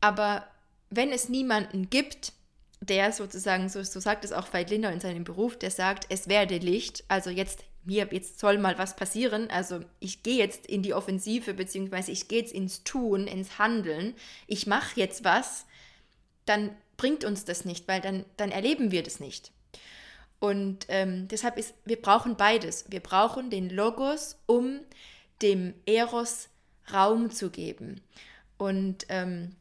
Aber 0.00 0.46
wenn 0.90 1.10
es 1.10 1.28
niemanden 1.28 1.88
gibt, 1.90 2.32
der 2.80 3.12
sozusagen, 3.12 3.68
so, 3.68 3.82
so 3.82 4.00
sagt 4.00 4.24
es 4.24 4.32
auch 4.32 4.52
Veit 4.52 4.70
Linder 4.70 4.92
in 4.92 5.00
seinem 5.00 5.24
Beruf, 5.24 5.58
der 5.58 5.70
sagt, 5.70 6.06
es 6.10 6.28
werde 6.28 6.58
Licht, 6.58 7.04
also 7.08 7.30
jetzt 7.30 7.64
mir, 7.86 8.08
jetzt 8.10 8.38
soll 8.38 8.58
mal 8.58 8.78
was 8.78 8.96
passieren, 8.96 9.50
also 9.50 9.80
ich 10.00 10.22
gehe 10.22 10.38
jetzt 10.38 10.66
in 10.66 10.82
die 10.82 10.94
Offensive, 10.94 11.54
beziehungsweise 11.54 12.12
ich 12.12 12.28
gehe 12.28 12.40
jetzt 12.40 12.52
ins 12.52 12.84
Tun, 12.84 13.26
ins 13.26 13.58
Handeln, 13.58 14.14
ich 14.46 14.66
mache 14.66 14.98
jetzt 15.00 15.24
was, 15.24 15.66
dann 16.46 16.70
bringt 16.96 17.24
uns 17.24 17.44
das 17.44 17.64
nicht, 17.64 17.88
weil 17.88 18.00
dann, 18.00 18.24
dann 18.36 18.50
erleben 18.50 18.90
wir 18.90 19.02
das 19.02 19.20
nicht. 19.20 19.52
Und 20.40 20.86
ähm, 20.88 21.26
deshalb 21.28 21.56
ist, 21.56 21.74
wir 21.86 22.00
brauchen 22.00 22.36
beides. 22.36 22.84
Wir 22.90 23.00
brauchen 23.00 23.48
den 23.48 23.70
Logos, 23.70 24.36
um 24.44 24.80
dem 25.40 25.72
Eros 25.86 26.48
Raum 26.92 27.30
zu 27.30 27.48
geben. 27.48 28.02
Und 28.58 29.06
ähm, 29.08 29.56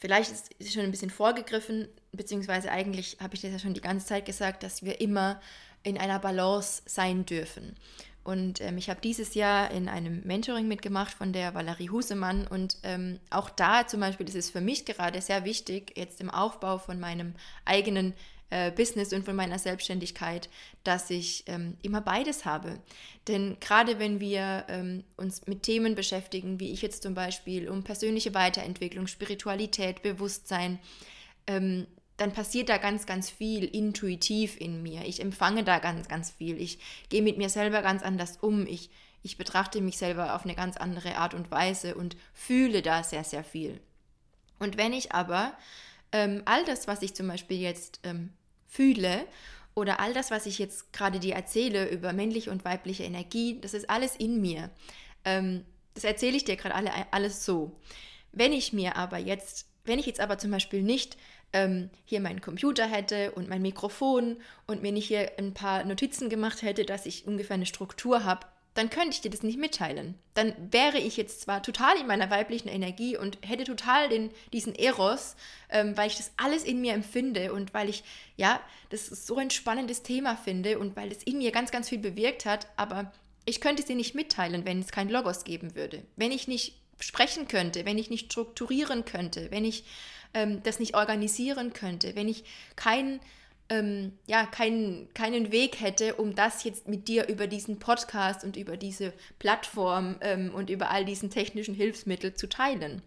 vielleicht 0.00 0.32
ist 0.32 0.52
es 0.58 0.72
schon 0.72 0.82
ein 0.82 0.90
bisschen 0.90 1.10
vorgegriffen, 1.10 1.88
beziehungsweise 2.12 2.70
eigentlich 2.70 3.18
habe 3.20 3.36
ich 3.36 3.42
das 3.42 3.52
ja 3.52 3.58
schon 3.58 3.74
die 3.74 3.80
ganze 3.80 4.06
Zeit 4.06 4.26
gesagt, 4.26 4.62
dass 4.62 4.82
wir 4.82 5.00
immer 5.00 5.40
in 5.82 5.98
einer 5.98 6.18
Balance 6.18 6.82
sein 6.86 7.24
dürfen. 7.26 7.76
Und 8.28 8.60
ähm, 8.60 8.76
ich 8.76 8.90
habe 8.90 9.00
dieses 9.00 9.32
Jahr 9.32 9.70
in 9.70 9.88
einem 9.88 10.20
Mentoring 10.26 10.68
mitgemacht 10.68 11.14
von 11.14 11.32
der 11.32 11.54
Valerie 11.54 11.88
Husemann. 11.88 12.46
Und 12.46 12.76
ähm, 12.82 13.20
auch 13.30 13.48
da 13.48 13.86
zum 13.86 14.00
Beispiel 14.00 14.28
ist 14.28 14.34
es 14.34 14.50
für 14.50 14.60
mich 14.60 14.84
gerade 14.84 15.22
sehr 15.22 15.46
wichtig, 15.46 15.94
jetzt 15.96 16.20
im 16.20 16.28
Aufbau 16.28 16.76
von 16.76 17.00
meinem 17.00 17.34
eigenen 17.64 18.12
äh, 18.50 18.70
Business 18.70 19.12
und 19.14 19.24
von 19.24 19.34
meiner 19.34 19.58
Selbstständigkeit, 19.58 20.50
dass 20.84 21.08
ich 21.08 21.44
ähm, 21.46 21.78
immer 21.80 22.02
beides 22.02 22.44
habe. 22.44 22.78
Denn 23.28 23.56
gerade 23.60 23.98
wenn 23.98 24.20
wir 24.20 24.66
ähm, 24.68 25.04
uns 25.16 25.46
mit 25.46 25.62
Themen 25.62 25.94
beschäftigen, 25.94 26.60
wie 26.60 26.72
ich 26.72 26.82
jetzt 26.82 27.02
zum 27.02 27.14
Beispiel 27.14 27.68
um 27.68 27.82
persönliche 27.82 28.34
Weiterentwicklung, 28.34 29.06
Spiritualität, 29.06 30.02
Bewusstsein, 30.02 30.78
ähm, 31.46 31.86
dann 32.18 32.32
passiert 32.32 32.68
da 32.68 32.78
ganz, 32.78 33.06
ganz 33.06 33.30
viel 33.30 33.64
intuitiv 33.64 34.60
in 34.60 34.82
mir. 34.82 35.06
Ich 35.06 35.20
empfange 35.20 35.64
da 35.64 35.78
ganz, 35.78 36.08
ganz 36.08 36.32
viel. 36.32 36.60
Ich 36.60 36.78
gehe 37.08 37.22
mit 37.22 37.38
mir 37.38 37.48
selber 37.48 37.80
ganz 37.80 38.02
anders 38.02 38.38
um. 38.40 38.66
Ich, 38.66 38.90
ich 39.22 39.38
betrachte 39.38 39.80
mich 39.80 39.98
selber 39.98 40.34
auf 40.34 40.44
eine 40.44 40.56
ganz 40.56 40.76
andere 40.76 41.16
Art 41.16 41.32
und 41.32 41.50
Weise 41.50 41.94
und 41.94 42.16
fühle 42.34 42.82
da 42.82 43.04
sehr, 43.04 43.24
sehr 43.24 43.44
viel. 43.44 43.80
Und 44.58 44.76
wenn 44.76 44.92
ich 44.92 45.12
aber 45.12 45.56
ähm, 46.10 46.42
all 46.44 46.64
das, 46.64 46.88
was 46.88 47.02
ich 47.02 47.14
zum 47.14 47.28
Beispiel 47.28 47.58
jetzt 47.58 48.00
ähm, 48.02 48.32
fühle 48.66 49.24
oder 49.74 50.00
all 50.00 50.12
das, 50.12 50.32
was 50.32 50.46
ich 50.46 50.58
jetzt 50.58 50.92
gerade 50.92 51.20
dir 51.20 51.36
erzähle 51.36 51.88
über 51.88 52.12
männliche 52.12 52.50
und 52.50 52.64
weibliche 52.64 53.04
Energie, 53.04 53.60
das 53.60 53.74
ist 53.74 53.88
alles 53.88 54.16
in 54.16 54.40
mir. 54.40 54.70
Ähm, 55.24 55.64
das 55.94 56.02
erzähle 56.02 56.36
ich 56.36 56.44
dir 56.44 56.56
gerade 56.56 56.74
alle, 56.74 56.90
alles 57.12 57.44
so. 57.44 57.78
Wenn 58.32 58.52
ich 58.52 58.72
mir 58.72 58.96
aber 58.96 59.18
jetzt, 59.18 59.66
wenn 59.84 60.00
ich 60.00 60.06
jetzt 60.06 60.20
aber 60.20 60.36
zum 60.38 60.50
Beispiel 60.50 60.82
nicht 60.82 61.16
ähm, 61.52 61.90
hier 62.04 62.20
meinen 62.20 62.40
Computer 62.40 62.86
hätte 62.86 63.32
und 63.32 63.48
mein 63.48 63.62
Mikrofon 63.62 64.36
und 64.66 64.82
mir 64.82 64.92
nicht 64.92 65.08
hier 65.08 65.32
ein 65.38 65.54
paar 65.54 65.84
Notizen 65.84 66.28
gemacht 66.28 66.62
hätte, 66.62 66.84
dass 66.84 67.06
ich 67.06 67.26
ungefähr 67.26 67.54
eine 67.54 67.66
Struktur 67.66 68.24
habe, 68.24 68.46
dann 68.74 68.90
könnte 68.90 69.10
ich 69.10 69.20
dir 69.20 69.30
das 69.30 69.42
nicht 69.42 69.58
mitteilen. 69.58 70.14
Dann 70.34 70.54
wäre 70.70 70.98
ich 70.98 71.16
jetzt 71.16 71.40
zwar 71.40 71.64
total 71.64 71.96
in 71.98 72.06
meiner 72.06 72.30
weiblichen 72.30 72.68
Energie 72.68 73.16
und 73.16 73.36
hätte 73.44 73.64
total 73.64 74.08
den, 74.08 74.30
diesen 74.52 74.72
Eros, 74.74 75.34
ähm, 75.68 75.96
weil 75.96 76.06
ich 76.06 76.16
das 76.16 76.30
alles 76.36 76.62
in 76.62 76.80
mir 76.80 76.92
empfinde 76.92 77.52
und 77.52 77.74
weil 77.74 77.88
ich, 77.88 78.04
ja, 78.36 78.60
das 78.90 79.06
so 79.06 79.36
ein 79.36 79.50
spannendes 79.50 80.04
Thema 80.04 80.36
finde 80.36 80.78
und 80.78 80.94
weil 80.94 81.10
es 81.10 81.24
in 81.24 81.38
mir 81.38 81.50
ganz, 81.50 81.72
ganz 81.72 81.88
viel 81.88 81.98
bewirkt 81.98 82.46
hat, 82.46 82.68
aber 82.76 83.10
ich 83.46 83.60
könnte 83.60 83.82
es 83.82 83.88
dir 83.88 83.96
nicht 83.96 84.14
mitteilen, 84.14 84.64
wenn 84.64 84.78
es 84.78 84.92
kein 84.92 85.08
Logos 85.08 85.42
geben 85.42 85.74
würde. 85.74 86.04
Wenn 86.14 86.30
ich 86.30 86.46
nicht 86.46 86.74
sprechen 87.00 87.48
könnte, 87.48 87.84
wenn 87.84 87.98
ich 87.98 88.10
nicht 88.10 88.30
strukturieren 88.30 89.04
könnte, 89.04 89.50
wenn 89.50 89.64
ich 89.64 89.84
ähm, 90.38 90.62
das 90.62 90.78
nicht 90.78 90.94
organisieren 90.94 91.72
könnte, 91.72 92.14
wenn 92.14 92.28
ich 92.28 92.44
kein, 92.76 93.20
ähm, 93.68 94.12
ja, 94.26 94.46
kein, 94.46 95.08
keinen 95.14 95.50
Weg 95.50 95.80
hätte, 95.80 96.14
um 96.14 96.34
das 96.34 96.62
jetzt 96.62 96.86
mit 96.86 97.08
dir 97.08 97.28
über 97.28 97.48
diesen 97.48 97.80
Podcast 97.80 98.44
und 98.44 98.56
über 98.56 98.76
diese 98.76 99.12
Plattform 99.40 100.16
ähm, 100.20 100.54
und 100.54 100.70
über 100.70 100.90
all 100.90 101.04
diesen 101.04 101.30
technischen 101.30 101.74
Hilfsmittel 101.74 102.34
zu 102.34 102.48
teilen, 102.48 103.02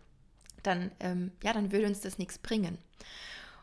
dann, 0.61 0.91
ähm, 0.99 1.31
ja, 1.41 1.53
dann 1.53 1.71
würde 1.71 1.87
uns 1.87 2.01
das 2.01 2.17
nichts 2.17 2.37
bringen. 2.37 2.77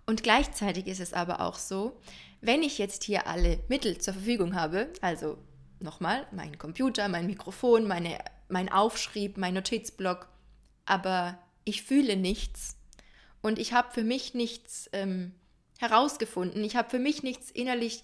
Und 0.06 0.22
gleichzeitig 0.22 0.86
ist 0.86 1.00
es 1.00 1.12
aber 1.12 1.42
auch 1.42 1.56
so, 1.56 2.00
wenn 2.40 2.62
ich 2.62 2.78
jetzt 2.78 3.04
hier 3.04 3.26
alle 3.26 3.58
Mittel 3.68 3.98
zur 3.98 4.14
Verfügung 4.14 4.54
habe, 4.54 4.90
also 5.02 5.36
nochmal 5.80 6.26
mein 6.32 6.56
Computer, 6.56 7.08
mein 7.08 7.26
Mikrofon, 7.26 7.86
meine, 7.86 8.18
mein 8.48 8.72
Aufschrieb, 8.72 9.36
mein 9.36 9.52
Notizblock, 9.52 10.28
aber 10.86 11.38
ich 11.64 11.82
fühle 11.82 12.16
nichts, 12.16 12.77
und 13.42 13.58
ich 13.58 13.72
habe 13.72 13.92
für 13.92 14.04
mich 14.04 14.34
nichts 14.34 14.88
ähm, 14.92 15.32
herausgefunden. 15.78 16.62
Ich 16.64 16.76
habe 16.76 16.90
für 16.90 16.98
mich 16.98 17.22
nichts 17.22 17.50
innerlich 17.50 18.02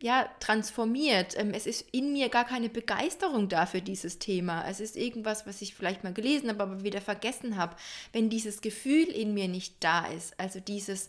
ja, 0.00 0.28
transformiert. 0.40 1.36
Ähm, 1.38 1.52
es 1.54 1.66
ist 1.66 1.86
in 1.92 2.12
mir 2.12 2.28
gar 2.28 2.44
keine 2.44 2.68
Begeisterung 2.68 3.48
da 3.48 3.66
für 3.66 3.80
dieses 3.80 4.18
Thema. 4.18 4.66
Es 4.68 4.80
ist 4.80 4.96
irgendwas, 4.96 5.46
was 5.46 5.62
ich 5.62 5.74
vielleicht 5.74 6.04
mal 6.04 6.12
gelesen 6.12 6.48
habe, 6.48 6.62
aber 6.62 6.82
wieder 6.82 7.00
vergessen 7.00 7.56
habe. 7.56 7.76
Wenn 8.12 8.30
dieses 8.30 8.60
Gefühl 8.60 9.06
in 9.06 9.34
mir 9.34 9.48
nicht 9.48 9.76
da 9.80 10.06
ist, 10.06 10.38
also 10.38 10.60
dieses 10.60 11.08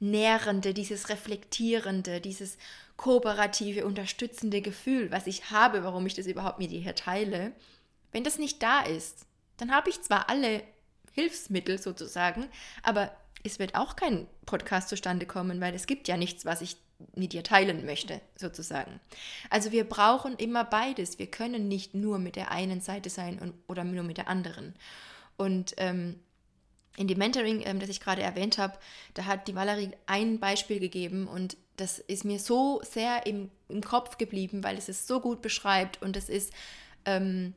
Nährende, 0.00 0.74
dieses 0.74 1.08
Reflektierende, 1.08 2.20
dieses 2.20 2.56
kooperative, 2.96 3.84
unterstützende 3.84 4.60
Gefühl, 4.60 5.10
was 5.10 5.26
ich 5.26 5.50
habe, 5.50 5.82
warum 5.82 6.06
ich 6.06 6.14
das 6.14 6.26
überhaupt 6.26 6.60
mit 6.60 6.70
dir 6.70 6.80
hier 6.80 6.94
teile, 6.94 7.52
wenn 8.12 8.24
das 8.24 8.38
nicht 8.38 8.62
da 8.62 8.80
ist, 8.80 9.26
dann 9.56 9.72
habe 9.72 9.90
ich 9.90 10.00
zwar 10.02 10.30
alle 10.30 10.62
Hilfsmittel 11.18 11.78
sozusagen, 11.78 12.46
aber 12.82 13.10
es 13.42 13.58
wird 13.58 13.74
auch 13.74 13.96
kein 13.96 14.26
Podcast 14.46 14.88
zustande 14.88 15.26
kommen, 15.26 15.60
weil 15.60 15.74
es 15.74 15.86
gibt 15.86 16.06
ja 16.06 16.16
nichts, 16.16 16.44
was 16.44 16.60
ich 16.60 16.76
mit 17.14 17.32
dir 17.32 17.42
teilen 17.42 17.86
möchte, 17.86 18.20
sozusagen. 18.36 19.00
Also 19.50 19.72
wir 19.72 19.84
brauchen 19.84 20.36
immer 20.36 20.64
beides. 20.64 21.18
Wir 21.18 21.28
können 21.28 21.68
nicht 21.68 21.94
nur 21.94 22.18
mit 22.18 22.36
der 22.36 22.50
einen 22.50 22.80
Seite 22.80 23.10
sein 23.10 23.38
und, 23.38 23.54
oder 23.68 23.84
nur 23.84 24.04
mit 24.04 24.16
der 24.16 24.28
anderen. 24.28 24.74
Und 25.36 25.74
ähm, 25.76 26.20
in 26.96 27.06
dem 27.06 27.18
Mentoring, 27.18 27.62
ähm, 27.64 27.78
das 27.78 27.88
ich 27.88 28.00
gerade 28.00 28.22
erwähnt 28.22 28.58
habe, 28.58 28.78
da 29.14 29.24
hat 29.26 29.46
die 29.46 29.54
Valerie 29.54 29.92
ein 30.06 30.40
Beispiel 30.40 30.80
gegeben 30.80 31.28
und 31.28 31.56
das 31.76 32.00
ist 32.00 32.24
mir 32.24 32.40
so 32.40 32.80
sehr 32.82 33.26
im, 33.26 33.50
im 33.68 33.82
Kopf 33.82 34.18
geblieben, 34.18 34.64
weil 34.64 34.76
es 34.76 34.88
es 34.88 35.06
so 35.06 35.20
gut 35.20 35.40
beschreibt 35.42 36.02
und 36.02 36.16
es 36.16 36.28
ist 36.28 36.52
ähm, 37.04 37.54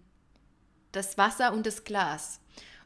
das 0.91 1.18
Wasser 1.18 1.53
und 1.53 1.65
das 1.65 1.84
Glas. 1.84 2.39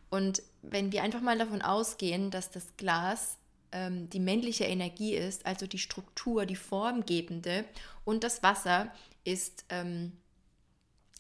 Und 0.10 0.42
wenn 0.70 0.92
wir 0.92 1.04
einfach 1.04 1.22
mal 1.22 1.38
davon 1.38 1.62
ausgehen, 1.62 2.32
dass 2.32 2.52
das 2.52 2.76
Glas 2.78 3.38
ähm, 3.72 4.10
die 4.10 4.20
männliche 4.20 4.66
Energie 4.66 5.16
ist, 5.16 5.46
also 5.46 5.68
die 5.68 5.80
Struktur, 5.80 6.46
die 6.46 6.56
formgebende, 6.56 7.66
und 8.04 8.24
das 8.24 8.44
Wasser 8.44 8.92
ist 9.24 9.66
ähm, 9.70 10.14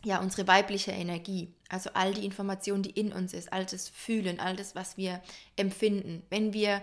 ja 0.03 0.19
unsere 0.19 0.47
weibliche 0.47 0.91
Energie, 0.91 1.53
also 1.69 1.89
all 1.93 2.13
die 2.13 2.25
Informationen, 2.25 2.83
die 2.83 2.91
in 2.91 3.11
uns 3.11 3.33
ist, 3.33 3.51
all 3.51 3.65
das 3.65 3.89
Fühlen, 3.89 4.39
all 4.39 4.55
das, 4.55 4.75
was 4.75 4.97
wir 4.97 5.21
empfinden. 5.55 6.21
Wenn 6.29 6.53
wir 6.53 6.81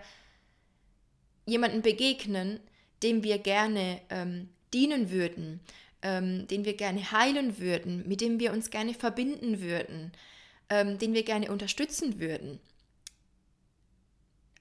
jemanden 1.46 1.82
begegnen, 1.82 2.60
dem 3.02 3.22
wir 3.22 3.38
gerne 3.38 4.00
ähm, 4.10 4.48
dienen 4.74 5.10
würden, 5.10 5.60
ähm, 6.02 6.46
den 6.48 6.64
wir 6.64 6.74
gerne 6.74 7.12
heilen 7.12 7.58
würden, 7.58 8.06
mit 8.06 8.20
dem 8.20 8.40
wir 8.40 8.52
uns 8.52 8.70
gerne 8.70 8.94
verbinden 8.94 9.60
würden, 9.60 10.12
ähm, 10.72 10.98
den 10.98 11.12
wir 11.12 11.22
gerne 11.22 11.52
unterstützen 11.52 12.18
würden. 12.18 12.58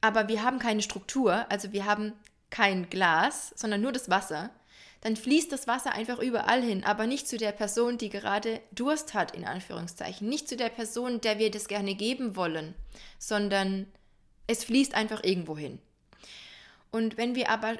Aber 0.01 0.27
wir 0.27 0.44
haben 0.44 0.60
keine 0.60 0.82
Struktur, 0.82 1.50
also 1.50 1.72
wir 1.72 1.86
haben 1.86 2.12
kein 2.50 2.89
Glas, 2.89 3.53
sondern 3.56 3.80
nur 3.80 3.94
das 3.94 4.10
Wasser. 4.10 4.50
Dann 5.00 5.15
fließt 5.15 5.53
das 5.53 5.68
Wasser 5.68 5.94
einfach 5.94 6.20
überall 6.20 6.62
hin, 6.62 6.84
aber 6.84 7.08
nicht 7.08 7.30
zu 7.30 7.38
der 7.38 7.53
Person, 7.53 7.98
die 7.98 8.10
gerade 8.10 8.60
Durst 8.74 9.13
hat, 9.13 9.34
in 9.34 9.46
Anführungszeichen. 9.46 10.27
Nicht 10.27 10.50
zu 10.50 10.58
der 10.58 10.68
Person, 10.68 11.22
der 11.22 11.39
wir 11.39 11.50
das 11.50 11.70
gerne 11.70 11.96
geben 11.96 12.36
wollen, 12.36 12.75
sondern 13.18 13.88
es 14.48 14.65
fließt 14.65 14.94
einfach 14.94 15.24
irgendwo 15.24 15.58
hin. 15.58 15.80
Und 16.91 17.15
wenn 17.15 17.36
wir 17.36 17.50
aber 17.50 17.77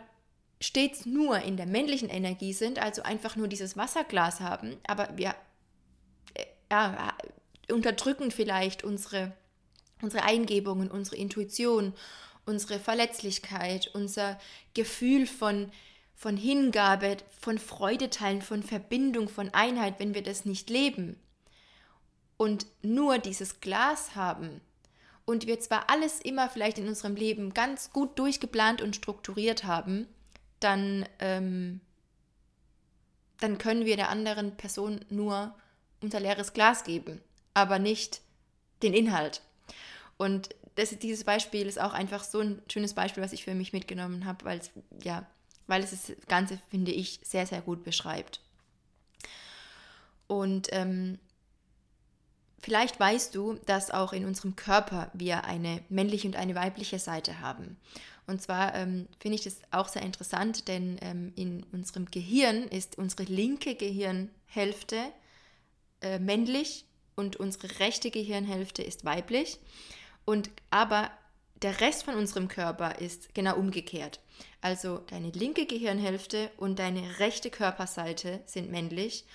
stets 0.62 1.06
nur 1.06 1.40
in 1.40 1.58
der 1.58 1.66
männlichen 1.66 2.10
Energie 2.10 2.54
sind, 2.54 2.80
also 2.80 3.04
einfach 3.04 3.36
nur 3.36 3.50
dieses 3.50 3.76
Wasserglas 3.76 4.40
haben, 4.40 4.78
aber 4.88 5.10
wir 5.18 5.36
äh, 6.36 6.46
ja, 6.72 7.14
unterdrücken 7.70 8.32
vielleicht 8.32 8.84
unsere, 8.84 9.34
unsere 10.02 10.24
Eingebungen, 10.24 10.90
unsere 10.90 11.18
Intuition, 11.18 11.94
unsere 12.46 12.80
Verletzlichkeit, 12.80 13.92
unser 13.94 14.40
Gefühl 14.74 15.28
von, 15.28 15.72
von 16.16 16.38
Hingabe, 16.38 17.18
von 17.40 17.58
Freudeteilen, 17.58 18.42
von 18.42 18.64
Verbindung, 18.64 19.30
von 19.30 19.54
Einheit, 19.54 20.00
wenn 20.00 20.14
wir 20.14 20.24
das 20.24 20.46
nicht 20.46 20.70
leben 20.70 21.18
und 22.42 22.66
nur 22.82 23.20
dieses 23.20 23.60
Glas 23.60 24.16
haben 24.16 24.62
und 25.26 25.46
wir 25.46 25.60
zwar 25.60 25.92
alles 25.92 26.20
immer 26.20 26.50
vielleicht 26.50 26.80
in 26.80 26.88
unserem 26.88 27.16
Leben 27.16 27.54
ganz 27.54 27.92
gut 27.92 28.18
durchgeplant 28.18 28.82
und 28.82 28.96
strukturiert 28.96 29.64
haben, 29.64 30.08
dann, 30.60 31.06
ähm, 31.20 31.82
dann 33.40 33.60
können 33.60 33.86
wir 33.86 33.96
der 33.96 34.10
anderen 34.10 34.58
Person 34.58 35.06
nur 35.10 35.54
unser 36.02 36.20
leeres 36.20 36.54
Glas 36.54 36.84
geben, 36.84 37.22
aber 37.54 37.80
nicht 37.80 38.22
den 38.84 38.94
Inhalt. 38.94 39.42
Und 40.18 40.50
das, 40.76 40.98
dieses 41.00 41.24
Beispiel 41.24 41.68
ist 41.68 41.80
auch 41.80 41.94
einfach 41.94 42.24
so 42.24 42.40
ein 42.40 42.62
schönes 42.72 42.94
Beispiel, 42.94 43.24
was 43.24 43.34
ich 43.34 43.44
für 43.44 43.56
mich 43.56 43.74
mitgenommen 43.74 44.26
habe, 44.26 44.46
weil 44.46 44.60
es, 44.60 44.72
ja, 45.04 45.26
weil 45.68 45.84
es 45.84 45.92
das 45.92 46.16
Ganze, 46.28 46.60
finde 46.70 46.92
ich, 46.92 47.20
sehr, 47.24 47.46
sehr 47.46 47.62
gut 47.62 47.84
beschreibt. 47.84 48.40
Und 50.28 50.70
ähm, 50.72 51.20
vielleicht 52.60 53.00
weißt 53.00 53.36
du, 53.36 53.56
dass 53.66 53.92
auch 53.92 54.14
in 54.14 54.26
unserem 54.26 54.56
Körper 54.56 55.12
wir 55.14 55.44
eine 55.44 55.84
männliche 55.90 56.28
und 56.28 56.36
eine 56.36 56.56
weibliche 56.56 57.00
Seite 57.00 57.42
haben. 57.42 57.78
Und 58.28 58.42
zwar 58.42 58.76
ähm, 58.76 59.08
finde 59.20 59.36
ich 59.36 59.44
das 59.44 59.58
auch 59.72 59.90
sehr 59.90 60.04
interessant, 60.04 60.68
denn 60.68 60.98
ähm, 61.02 61.34
in 61.36 61.64
unserem 61.74 62.06
Gehirn 62.06 62.64
ist 62.64 62.98
unsere 62.98 63.24
linke 63.24 63.76
Gehirnhälfte 63.76 64.98
äh, 66.02 66.20
männlich 66.20 66.86
und 67.16 67.36
unsere 67.38 67.80
rechte 67.80 68.12
Gehirnhälfte 68.12 68.84
ist 68.84 69.06
weiblich. 69.06 69.60
Und 70.26 70.50
aber 70.70 71.12
der 71.62 71.80
Rest 71.80 72.04
von 72.04 72.16
unserem 72.16 72.48
Körper 72.48 73.00
ist 73.00 73.34
genau 73.34 73.56
umgekehrt. 73.56 74.20
Also 74.62 75.00
deine 75.10 75.30
linke 75.30 75.66
Gehirnhälfte 75.66 76.52
und 76.58 76.80
deine 76.80 77.20
rechte 77.20 77.50
Körperseite 77.50 78.42
sind 78.46 78.72
männlich. 78.72 79.26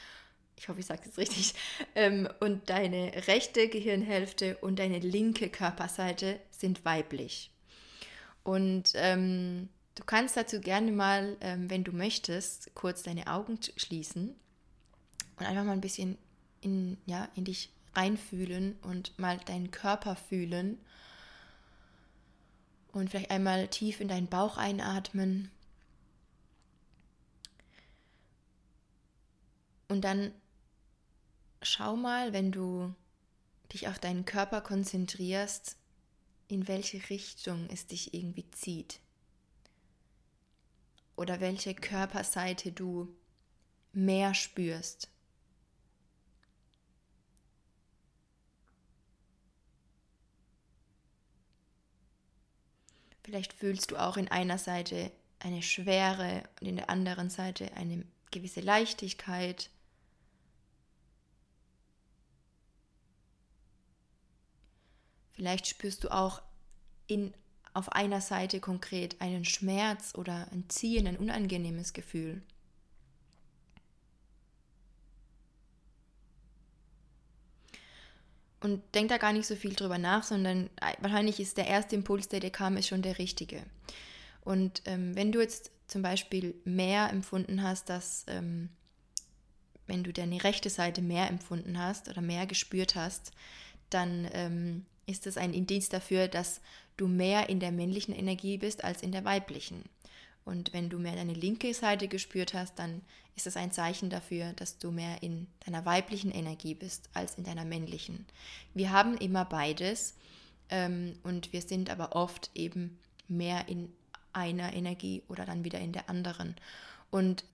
Ich 0.59 0.69
hoffe, 0.69 0.81
ich 0.81 0.87
sage 0.87 1.03
es 1.09 1.19
richtig. 1.19 1.55
Ähm, 1.95 2.29
und 2.41 2.69
deine 2.69 3.27
rechte 3.27 3.69
Gehirnhälfte 3.69 4.59
und 4.59 4.79
deine 4.79 4.99
linke 4.99 5.49
Körperseite 5.49 6.39
sind 6.51 6.85
weiblich. 6.85 7.51
Und 8.43 8.93
ähm, 8.95 9.71
du 9.95 10.05
kannst 10.05 10.37
dazu 10.37 10.61
gerne 10.61 10.93
mal, 10.93 11.39
ähm, 11.41 11.71
wenn 11.71 11.85
du 11.85 11.93
möchtest, 11.93 12.75
kurz 12.75 13.03
deine 13.03 13.29
Augen 13.29 13.59
schließen 13.77 14.35
und 15.39 15.47
einfach 15.47 15.65
mal 15.65 15.73
ein 15.73 15.81
bisschen 15.81 16.19
in, 16.67 16.99
ja, 17.07 17.29
in 17.37 17.45
dich 17.45 17.71
reinfühlen 17.95 18.77
und 18.83 19.17
mal 19.19 19.39
deinen 19.39 19.71
Körper 19.71 20.17
fühlen. 20.17 20.79
Und 22.93 23.11
vielleicht 23.11 23.31
einmal 23.31 23.69
tief 23.69 24.01
in 24.01 24.09
deinen 24.09 24.27
Bauch 24.27 24.57
einatmen. 24.57 25.51
Und 29.89 30.03
dann 30.03 30.33
schau 31.63 31.95
mal, 31.97 32.33
wenn 32.33 32.51
du 32.51 32.93
dich 33.73 33.87
auf 33.89 33.99
deinen 33.99 34.25
Körper 34.25 34.61
konzentrierst, 34.61 35.77
in 36.49 36.67
welche 36.69 37.09
Richtung 37.11 37.69
es 37.71 37.87
dich 37.87 38.13
irgendwie 38.13 38.51
zieht. 38.51 39.01
Oder 41.17 41.41
welche 41.41 41.75
Körperseite 41.75 42.73
du 42.73 43.15
mehr 43.93 44.35
spürst. 44.35 45.09
Vielleicht 53.27 53.55
fühlst 53.55 53.91
du 53.91 53.97
auch 53.97 54.17
in 54.17 54.29
einer 54.29 54.57
Seite 54.57 55.11
eine 55.41 55.61
Schwere 55.61 56.45
und 56.61 56.69
in 56.69 56.77
der 56.77 56.89
anderen 56.89 57.29
Seite 57.29 57.73
eine 57.75 58.05
gewisse 58.31 58.61
Leichtigkeit. 58.61 59.69
Vielleicht 65.33 65.67
spürst 65.67 66.05
du 66.05 66.13
auch 66.13 66.41
in, 67.09 67.35
auf 67.75 67.91
einer 67.91 68.21
Seite 68.21 68.61
konkret 68.61 69.21
einen 69.21 69.45
Schmerz 69.45 70.15
oder 70.15 70.47
ein 70.53 70.69
Ziehen, 70.69 71.09
ein 71.09 71.17
unangenehmes 71.17 71.95
Gefühl. 71.95 72.45
Und 78.61 78.83
denk 78.95 79.09
da 79.11 79.19
gar 79.19 79.33
nicht 79.33 79.47
so 79.47 79.55
viel 79.55 79.75
drüber 79.75 79.99
nach, 79.99 80.23
sondern 80.23 80.71
äh, 80.81 80.95
wahrscheinlich 81.01 81.41
ist 81.41 81.57
der 81.57 81.67
erste 81.67 81.95
Impuls, 81.95 82.29
der 82.29 82.41
dir 82.41 82.51
kam, 82.51 82.77
ist 82.77 82.89
schon 82.89 83.03
der 83.03 83.19
richtige. 83.19 83.63
Und 84.45 84.83
ähm, 84.87 85.15
wenn 85.15 85.33
du 85.33 85.41
jetzt 85.41 85.71
zum 85.89 86.03
Beispiel 86.03 86.55
mehr 86.65 87.11
empfunden 87.11 87.63
hast, 87.63 87.89
dass 87.89 88.25
ähm, 88.29 88.71
wenn 89.87 90.03
du 90.03 90.13
deine 90.13 90.43
rechte 90.43 90.71
Seite 90.71 91.03
mehr 91.03 91.29
empfunden 91.29 91.79
hast 91.79 92.09
oder 92.09 92.21
mehr 92.21 92.47
gespürt 92.47 92.95
hast, 92.95 93.33
dann 93.91 94.29
ähm, 94.33 94.87
ist 95.07 95.27
es 95.27 95.37
ein 95.37 95.55
Indiz 95.55 95.89
dafür, 95.89 96.29
dass 96.29 96.61
du 96.97 97.07
mehr 97.07 97.49
in 97.49 97.61
der 97.61 97.73
männlichen 97.73 98.15
Energie 98.15 98.59
bist 98.59 98.85
als 98.85 99.03
in 99.03 99.13
der 99.13 99.25
weiblichen. 99.25 99.85
Und 100.47 100.73
wenn 100.73 100.89
du 100.89 100.99
mehr 101.01 101.17
deine 101.17 101.35
linke 101.35 101.75
Seite 101.75 102.07
gespürt 102.07 102.55
hast, 102.55 102.79
dann 102.79 103.03
ist 103.35 103.49
es 103.49 103.57
ein 103.57 103.73
Zeichen 103.73 104.11
dafür, 104.11 104.53
dass 104.55 104.79
du 104.79 104.93
mehr 104.93 105.21
in 105.21 105.49
deiner 105.67 105.85
weiblichen 105.85 106.31
Energie 106.31 106.75
bist 106.75 107.11
als 107.15 107.35
in 107.35 107.43
deiner 107.43 107.65
männlichen. 107.65 108.27
Wir 108.73 108.93
haben 108.93 109.17
immer 109.17 109.45
beides 109.45 110.15
ähm, 110.71 111.19
und 111.25 111.53
wir 111.53 111.63
sind 111.63 111.91
aber 111.91 112.15
oft 112.15 112.53
eben 112.55 112.97
mehr 113.27 113.69
in 113.69 113.93
einer 114.33 114.73
Energie 114.73 115.25
oder 115.29 115.45
dann 115.47 115.65
wieder 115.65 115.81
in 115.81 115.93
der 115.93 116.09
anderen. 116.09 116.55
Und 117.11 117.45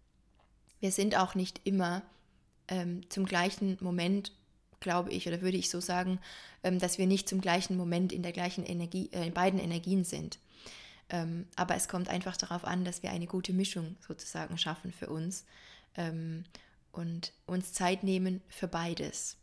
wir 0.80 0.92
sind 0.92 1.16
auch 1.16 1.34
nicht 1.34 1.62
immer 1.64 2.02
ähm, 2.68 3.08
zum 3.08 3.24
gleichen 3.24 3.78
Moment, 3.80 4.32
glaube 4.80 5.10
ich, 5.12 5.26
oder 5.26 5.40
würde 5.40 5.56
ich 5.56 5.70
so 5.70 5.80
sagen, 5.80 6.20
ähm, 6.62 6.78
dass 6.78 6.98
wir 6.98 7.06
nicht 7.06 7.26
zum 7.26 7.40
gleichen 7.40 7.78
Moment 7.78 8.12
in 8.12 8.22
der 8.22 8.32
gleichen 8.32 8.66
Energie, 8.66 9.08
äh, 9.12 9.26
in 9.26 9.32
beiden 9.32 9.58
Energien 9.58 10.04
sind. 10.04 10.38
Ähm, 11.12 11.46
aber 11.56 11.76
es 11.76 11.88
kommt 11.88 12.08
einfach 12.08 12.36
darauf 12.36 12.64
an, 12.64 12.84
dass 12.84 13.02
wir 13.02 13.10
eine 13.10 13.26
gute 13.26 13.52
Mischung 13.52 13.96
sozusagen 14.00 14.56
schaffen 14.56 14.92
für 14.92 15.08
uns 15.08 15.44
ähm, 15.94 16.44
und 16.90 17.32
uns 17.46 17.74
Zeit 17.74 18.02
nehmen 18.02 18.40
für 18.48 18.66
beides. 18.66 19.36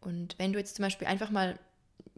Und 0.00 0.36
wenn 0.38 0.52
du 0.52 0.60
jetzt 0.60 0.76
zum 0.76 0.84
Beispiel 0.84 1.08
einfach 1.08 1.30
mal, 1.30 1.58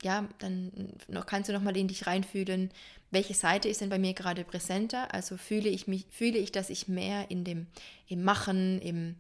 ja, 0.03 0.29
dann 0.39 0.93
noch, 1.09 1.25
kannst 1.25 1.49
du 1.49 1.55
noch 1.55 1.63
mal 1.63 1.77
in 1.77 1.89
dich 1.89 2.07
reinfühlen, 2.07 2.71
welche 3.11 3.35
Seite 3.35 3.69
ist 3.69 3.81
denn 3.81 3.89
bei 3.89 3.99
mir 3.99 4.13
gerade 4.13 4.45
präsenter? 4.45 5.15
Also 5.15 5.39
fühle 5.39 5.71
ich 5.71 5.87
mich, 5.87 6.05
fühle 6.11 6.39
ich, 6.39 6.53
dass 6.53 6.69
ich 6.69 6.87
mehr 6.87 7.31
in 7.31 7.45
dem, 7.45 7.69
im 8.09 8.23
Machen, 8.23 8.83
im, 8.83 9.17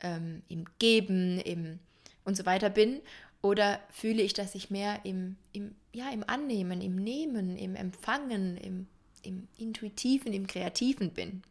ähm, 0.00 0.42
im 0.48 0.66
Geben, 0.78 1.40
im 1.40 1.78
und 2.24 2.36
so 2.36 2.44
weiter 2.44 2.68
bin? 2.68 3.00
Oder 3.42 3.80
fühle 3.90 4.22
ich, 4.22 4.34
dass 4.34 4.54
ich 4.54 4.70
mehr 4.70 5.00
im, 5.04 5.36
im, 5.52 5.74
ja, 5.92 6.10
im 6.10 6.28
Annehmen, 6.28 6.80
im 6.80 6.96
Nehmen, 6.96 7.56
im 7.56 7.74
Empfangen, 7.74 8.56
im, 8.58 8.86
im 9.22 9.48
Intuitiven, 9.56 10.32
im 10.32 10.46
Kreativen 10.46 11.10
bin? 11.10 11.42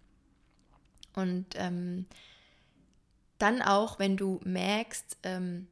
Und 1.15 1.47
ähm, 1.56 2.06
dann 3.39 3.62
auch, 3.62 3.97
wenn 3.97 4.17
du 4.17 4.39
merkst, 4.43 5.17
ähm, 5.23 5.67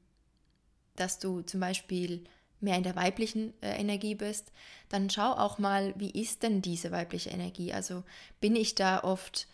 dass 0.95 1.19
du 1.19 1.41
zum 1.41 1.60
Beispiel 1.60 2.23
mehr 2.60 2.77
in 2.77 2.84
der 2.84 2.95
weiblichen 2.95 3.53
äh, 3.62 3.80
Energie 3.80 4.15
bist, 4.15 4.51
dann 4.89 5.10
schau 5.10 5.32
auch 5.34 5.60
mal, 5.60 5.93
wie 5.97 6.10
ist 6.10 6.41
denn 6.41 6.62
diese 6.62 6.91
weibliche 6.91 7.30
Energie? 7.30 7.73
Also 7.73 8.03
bin 8.41 8.56
ich 8.56 8.73
da 8.73 9.03
oft 9.03 9.47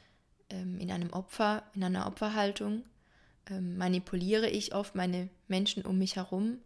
ähm, 0.49 0.79
in 0.79 0.91
einem 0.91 1.11
Opfer, 1.11 1.63
in 1.73 1.83
einer 1.83 2.07
Opferhaltung? 2.07 2.83
Ähm, 3.49 3.77
manipuliere 3.77 4.49
ich 4.49 4.73
oft 4.73 4.95
meine 4.95 5.29
Menschen 5.47 5.85
um 5.85 5.97
mich 5.97 6.15
herum? 6.15 6.59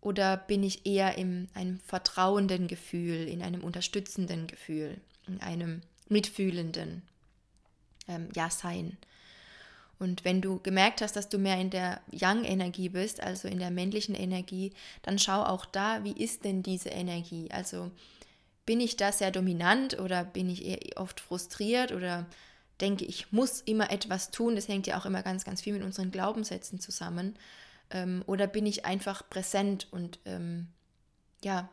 Oder 0.00 0.36
bin 0.36 0.62
ich 0.62 0.86
eher 0.86 1.18
in 1.18 1.48
einem 1.54 1.80
vertrauenden 1.80 2.68
Gefühl, 2.68 3.26
in 3.28 3.42
einem 3.42 3.64
unterstützenden 3.64 4.46
Gefühl, 4.46 5.00
in 5.26 5.40
einem 5.40 5.80
mitfühlenden 6.08 7.02
ähm, 8.06 8.28
Ja-Sein? 8.34 8.96
Und 9.98 10.24
wenn 10.24 10.42
du 10.42 10.60
gemerkt 10.60 11.00
hast, 11.00 11.16
dass 11.16 11.28
du 11.28 11.38
mehr 11.38 11.58
in 11.58 11.70
der 11.70 12.00
Yang-Energie 12.10 12.90
bist, 12.90 13.22
also 13.22 13.48
in 13.48 13.58
der 13.58 13.70
männlichen 13.70 14.14
Energie, 14.14 14.72
dann 15.02 15.18
schau 15.18 15.42
auch 15.42 15.64
da, 15.64 16.04
wie 16.04 16.12
ist 16.12 16.44
denn 16.44 16.62
diese 16.62 16.90
Energie? 16.90 17.50
Also 17.50 17.90
bin 18.66 18.80
ich 18.80 18.96
da 18.96 19.10
sehr 19.10 19.30
dominant 19.30 19.98
oder 19.98 20.24
bin 20.24 20.50
ich 20.50 20.66
eher 20.66 21.00
oft 21.00 21.20
frustriert 21.20 21.92
oder 21.92 22.26
denke, 22.80 23.04
ich 23.04 23.32
muss 23.32 23.60
immer 23.60 23.90
etwas 23.90 24.30
tun? 24.30 24.56
Das 24.56 24.68
hängt 24.68 24.86
ja 24.86 24.98
auch 24.98 25.06
immer 25.06 25.22
ganz, 25.22 25.44
ganz 25.44 25.62
viel 25.62 25.72
mit 25.72 25.82
unseren 25.82 26.10
Glaubenssätzen 26.10 26.80
zusammen. 26.80 27.34
Ähm, 27.90 28.22
oder 28.26 28.46
bin 28.46 28.66
ich 28.66 28.84
einfach 28.84 29.28
präsent 29.28 29.86
und 29.92 30.18
ähm, 30.24 30.68
ja, 31.44 31.68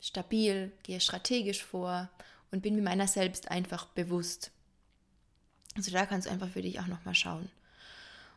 stabil, 0.00 0.72
gehe 0.82 1.00
strategisch 1.00 1.64
vor 1.64 2.10
und 2.50 2.62
bin 2.62 2.74
mir 2.74 2.82
meiner 2.82 3.08
selbst 3.08 3.50
einfach 3.50 3.86
bewusst. 3.86 4.50
Also 5.76 5.90
da 5.90 6.06
kannst 6.06 6.26
du 6.26 6.30
einfach 6.30 6.48
für 6.48 6.62
dich 6.62 6.78
auch 6.80 6.86
nochmal 6.86 7.14
schauen. 7.14 7.50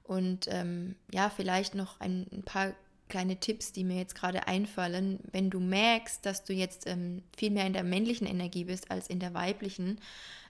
Und 0.04 0.48
ähm, 0.50 0.96
ja, 1.12 1.30
vielleicht 1.30 1.76
noch 1.76 2.00
ein, 2.00 2.26
ein, 2.32 2.44
paar 2.44 2.74
kleine 3.10 3.40
Tipps, 3.40 3.74
die 3.74 3.84
mir 3.84 3.98
jetzt 3.98 4.16
gerade 4.16 4.48
einfallen. 4.48 5.20
Wenn 5.32 5.50
du 5.50 5.60
merkst, 5.60 6.26
dass 6.26 6.46
du 6.46 6.54
jetzt 6.54 6.88
ähm, 6.88 7.24
viel 7.36 7.52
mehr 7.52 7.68
in 7.68 7.74
der 7.74 7.84
männlichen 7.84 8.26
Energie 8.26 8.64
bist 8.64 8.90
als 8.90 9.08
in 9.08 9.20
der 9.20 9.34
weiblichen, 9.34 10.00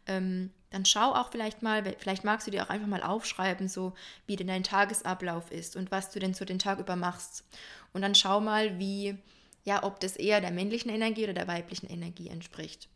ähm, 0.07 0.51
dann 0.69 0.85
schau 0.85 1.13
auch 1.13 1.31
vielleicht 1.31 1.61
mal, 1.61 1.83
vielleicht 1.97 2.23
magst 2.23 2.47
du 2.47 2.51
dir 2.51 2.63
auch 2.63 2.69
einfach 2.69 2.87
mal 2.87 3.03
aufschreiben, 3.03 3.69
so 3.69 3.93
wie 4.25 4.35
denn 4.35 4.47
dein 4.47 4.63
Tagesablauf 4.63 5.51
ist 5.51 5.75
und 5.75 5.91
was 5.91 6.11
du 6.11 6.19
denn 6.19 6.33
so 6.33 6.43
den 6.43 6.59
Tag 6.59 6.79
über 6.79 6.95
machst. 6.95 7.45
Und 7.93 8.01
dann 8.01 8.15
schau 8.15 8.41
mal, 8.41 8.77
wie, 8.79 9.17
ja, 9.63 9.83
ob 9.83 9.99
das 9.99 10.17
eher 10.17 10.41
der 10.41 10.51
männlichen 10.51 10.91
Energie 10.91 11.23
oder 11.23 11.33
der 11.33 11.47
weiblichen 11.47 11.89
Energie 11.89 12.27
entspricht. 12.27 12.89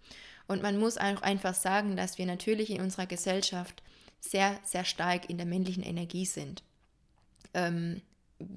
Und 0.47 0.61
man 0.61 0.77
muss 0.77 0.97
auch 0.97 1.21
einfach 1.21 1.53
sagen, 1.53 1.95
dass 1.95 2.17
wir 2.17 2.25
natürlich 2.25 2.71
in 2.71 2.81
unserer 2.81 3.05
Gesellschaft 3.05 3.81
sehr, 4.19 4.59
sehr 4.63 4.83
stark 4.83 5.29
in 5.29 5.37
der 5.37 5.45
männlichen 5.45 5.83
Energie 5.83 6.25
sind. 6.25 6.63
Ähm, 7.53 8.01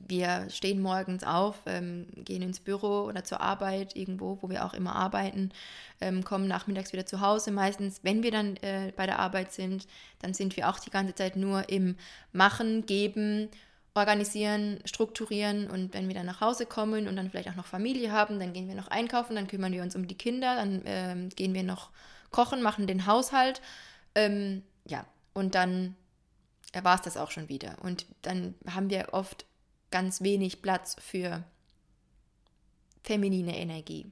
wir 0.09 0.49
stehen 0.51 0.81
morgens 0.81 1.25
auf, 1.25 1.57
ähm, 1.67 2.07
gehen 2.17 2.43
ins 2.43 2.61
Büro 2.61 3.05
oder 3.05 3.25
zur 3.25 3.41
Arbeit, 3.41 3.97
irgendwo, 3.97 4.39
wo 4.41 4.51
wir 4.51 4.65
auch 4.65 4.75
immer 4.75 4.95
arbeiten, 4.95 5.51
ähm, 6.01 6.25
kommen 6.25 6.49
nachmittags 6.49 6.93
wieder 6.93 7.07
zu 7.07 7.21
Hause. 7.21 7.51
Meistens, 7.51 8.01
wenn 8.03 8.23
wir 8.23 8.31
dann 8.31 8.57
äh, 8.59 8.93
bei 8.97 9.07
der 9.07 9.19
Arbeit 9.19 9.53
sind, 9.53 9.87
dann 10.21 10.35
sind 10.35 10.57
wir 10.57 10.69
auch 10.69 10.79
die 10.79 10.91
ganze 10.91 11.15
Zeit 11.15 11.37
nur 11.37 11.69
im 11.69 11.97
Machen, 12.33 12.87
Geben, 12.87 13.49
Organisieren, 13.95 14.81
Strukturieren. 14.85 15.71
Und 15.71 15.95
wenn 15.95 16.09
wir 16.09 16.15
dann 16.15 16.27
nach 16.27 16.41
Hause 16.41 16.67
kommen 16.67 17.07
und 17.07 17.17
dann 17.17 17.31
vielleicht 17.31 17.49
auch 17.49 17.55
noch 17.55 17.67
Familie 17.67 18.11
haben, 18.13 18.41
dann 18.41 18.53
gehen 18.53 18.69
wir 18.69 18.75
noch 18.75 18.89
einkaufen, 18.89 19.37
dann 19.37 19.47
kümmern 19.47 19.73
wir 19.73 19.83
uns 19.83 19.95
um 19.95 20.09
die 20.09 20.19
Kinder, 20.19 20.57
dann 20.57 20.83
ähm, 20.85 21.29
gehen 21.31 21.55
wir 21.55 21.63
noch 21.63 21.91
kochen, 22.31 22.63
machen 22.63 22.87
den 22.87 23.07
Haushalt. 23.07 23.63
Ähm, 24.15 24.63
ja, 24.85 25.05
und 25.33 25.55
dann 25.55 25.95
war 26.83 26.97
es 26.97 27.03
das 27.03 27.17
auch 27.17 27.31
schon 27.31 27.49
wieder. 27.49 27.77
Und 27.83 28.07
dann 28.23 28.55
haben 28.69 28.91
wir 28.91 29.09
oft 29.13 29.47
ganz 29.95 30.23
wenig 30.23 30.61
Platz 30.61 30.97
für 30.99 31.45
feminine 33.05 33.57
Energie. 33.57 34.11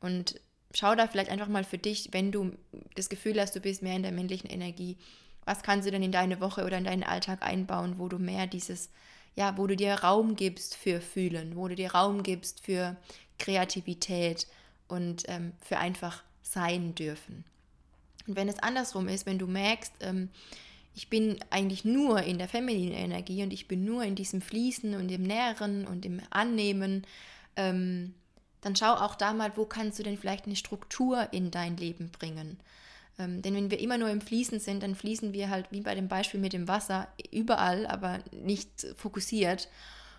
Und 0.00 0.40
schau 0.74 0.96
da 0.96 1.06
vielleicht 1.06 1.30
einfach 1.30 1.46
mal 1.46 1.62
für 1.62 1.78
dich, 1.78 2.08
wenn 2.10 2.32
du 2.32 2.50
das 2.96 3.08
Gefühl 3.08 3.40
hast, 3.40 3.54
du 3.54 3.60
bist 3.60 3.80
mehr 3.80 3.94
in 3.94 4.02
der 4.02 4.10
männlichen 4.10 4.50
Energie, 4.50 4.96
was 5.44 5.62
kannst 5.62 5.86
du 5.86 5.92
denn 5.92 6.02
in 6.02 6.10
deine 6.10 6.40
Woche 6.40 6.64
oder 6.64 6.78
in 6.78 6.84
deinen 6.84 7.04
Alltag 7.04 7.44
einbauen, 7.44 8.00
wo 8.00 8.08
du 8.08 8.18
mehr 8.18 8.48
dieses, 8.48 8.90
ja, 9.36 9.56
wo 9.56 9.68
du 9.68 9.76
dir 9.76 9.94
Raum 9.94 10.34
gibst 10.34 10.74
für 10.74 11.00
Fühlen, 11.00 11.54
wo 11.54 11.68
du 11.68 11.76
dir 11.76 11.92
Raum 11.92 12.24
gibst 12.24 12.64
für 12.64 12.96
Kreativität 13.38 14.48
und 14.88 15.22
ähm, 15.28 15.52
für 15.60 15.78
einfach 15.78 16.24
sein 16.42 16.96
dürfen. 16.96 17.44
Und 18.26 18.34
wenn 18.34 18.48
es 18.48 18.58
andersrum 18.58 19.06
ist, 19.06 19.26
wenn 19.26 19.38
du 19.38 19.46
merkst, 19.46 19.92
ähm, 20.00 20.28
ich 20.94 21.10
bin 21.10 21.38
eigentlich 21.50 21.84
nur 21.84 22.22
in 22.22 22.38
der 22.38 22.48
femininen 22.48 22.94
Energie 22.94 23.42
und 23.42 23.52
ich 23.52 23.66
bin 23.66 23.84
nur 23.84 24.04
in 24.04 24.14
diesem 24.14 24.40
Fließen 24.40 24.94
und 24.94 25.10
im 25.10 25.22
Nähren 25.22 25.86
und 25.86 26.06
im 26.06 26.20
Annehmen, 26.30 27.04
ähm, 27.56 28.14
dann 28.60 28.76
schau 28.76 28.94
auch 28.94 29.14
da 29.14 29.32
mal, 29.32 29.52
wo 29.56 29.66
kannst 29.66 29.98
du 29.98 30.02
denn 30.02 30.16
vielleicht 30.16 30.46
eine 30.46 30.56
Struktur 30.56 31.28
in 31.32 31.50
dein 31.50 31.76
Leben 31.76 32.10
bringen. 32.10 32.58
Ähm, 33.18 33.42
denn 33.42 33.54
wenn 33.54 33.70
wir 33.70 33.80
immer 33.80 33.98
nur 33.98 34.08
im 34.10 34.20
Fließen 34.20 34.60
sind, 34.60 34.82
dann 34.82 34.94
fließen 34.94 35.32
wir 35.32 35.50
halt 35.50 35.66
wie 35.70 35.80
bei 35.80 35.94
dem 35.94 36.08
Beispiel 36.08 36.40
mit 36.40 36.52
dem 36.52 36.68
Wasser 36.68 37.08
überall, 37.30 37.86
aber 37.86 38.20
nicht 38.32 38.86
fokussiert. 38.96 39.68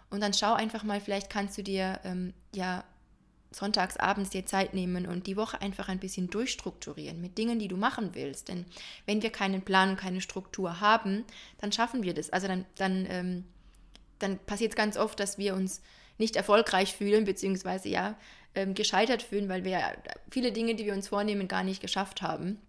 Und 0.10 0.22
dann 0.22 0.34
schau 0.34 0.54
einfach 0.54 0.84
mal, 0.84 1.02
vielleicht 1.02 1.30
kannst 1.30 1.58
du 1.58 1.64
dir 1.64 2.00
ähm, 2.04 2.34
ja 2.54 2.84
sonntags 3.52 3.98
abends 3.98 4.32
dir 4.32 4.46
Zeit 4.46 4.74
nehmen 4.74 5.06
und 5.06 5.28
die 5.28 5.38
Woche 5.38 5.62
einfach 5.62 5.88
ein 5.88 6.00
bisschen 6.00 6.30
durchstrukturieren 6.30 7.22
mit 7.22 7.38
Dingen, 7.38 7.60
die 7.60 7.68
du 7.68 7.78
machen 7.78 8.12
willst. 8.14 8.50
Denn 8.50 8.66
wenn 9.06 9.22
wir 9.22 9.30
keinen 9.30 9.62
Plan 9.62 9.92
und 9.92 9.98
keine 9.98 10.22
Struktur 10.22 10.82
haben, 10.82 11.24
dann 11.60 11.72
schaffen 11.72 12.04
wir 12.04 12.14
das. 12.14 12.30
Also 12.30 12.48
dann, 12.48 12.66
dann, 12.76 13.06
ähm, 13.10 13.46
dann 14.20 14.40
passiert 14.40 14.74
es 14.74 14.76
ganz 14.76 14.98
oft, 14.98 15.20
dass 15.20 15.38
wir 15.38 15.56
uns 15.56 15.82
nicht 16.18 16.36
erfolgreich 16.36 16.96
fühlen, 16.96 17.26
beziehungsweise 17.26 17.90
ja, 17.90 18.18
ähm, 18.56 18.74
gescheitert 18.74 19.22
fühlen, 19.22 19.50
weil 19.50 19.64
wir 19.64 19.80
viele 20.30 20.52
Dinge, 20.52 20.76
die 20.76 20.86
wir 20.86 20.94
uns 20.94 21.08
vornehmen, 21.08 21.48
gar 21.48 21.64
nicht 21.64 21.82
geschafft 21.82 22.22
haben. 22.22 22.60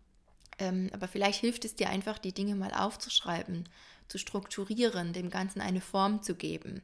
Ähm, 0.58 0.90
aber 0.92 1.08
vielleicht 1.08 1.40
hilft 1.40 1.64
es 1.64 1.74
dir 1.74 1.90
einfach, 1.90 2.18
die 2.18 2.32
Dinge 2.32 2.54
mal 2.54 2.72
aufzuschreiben, 2.72 3.68
zu 4.08 4.18
strukturieren, 4.18 5.12
dem 5.12 5.30
Ganzen 5.30 5.60
eine 5.60 5.80
Form 5.80 6.22
zu 6.22 6.34
geben 6.34 6.82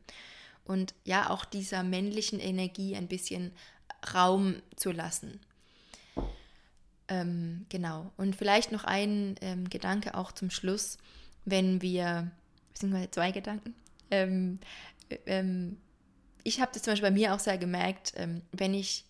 und 0.65 0.95
ja 1.05 1.31
auch 1.31 1.45
dieser 1.45 1.83
männlichen 1.83 2.39
Energie 2.39 2.97
ein 2.97 3.09
bisschen 3.09 3.53
Raum 4.15 4.57
zu 4.77 4.93
lassen. 4.93 5.41
Ähm, 7.09 7.67
genau. 7.69 8.11
Und 8.17 8.37
vielleicht 8.37 8.73
noch 8.73 8.85
ein 8.85 9.37
ähm, 9.41 9.69
Gedanke 9.69 10.15
auch 10.15 10.33
zum 10.33 10.51
Schluss, 10.51 10.99
wenn 11.45 11.83
wir, 11.83 12.31
beziehungsweise 12.73 13.11
zwei 13.11 13.33
Gedanken. 13.33 13.75
Ähm, 14.11 14.59
äh, 15.09 15.19
ähm 15.27 15.77
ich 16.45 16.61
habe 16.61 16.73
das 16.73 16.83
zum 16.83 16.93
Beispiel 16.93 17.09
bei 17.09 17.15
mir 17.15 17.35
auch 17.35 17.39
sehr 17.39 17.57
gemerkt, 17.57 18.15
ähm, 18.17 18.43
wenn 18.51 18.75
ich 18.75 19.05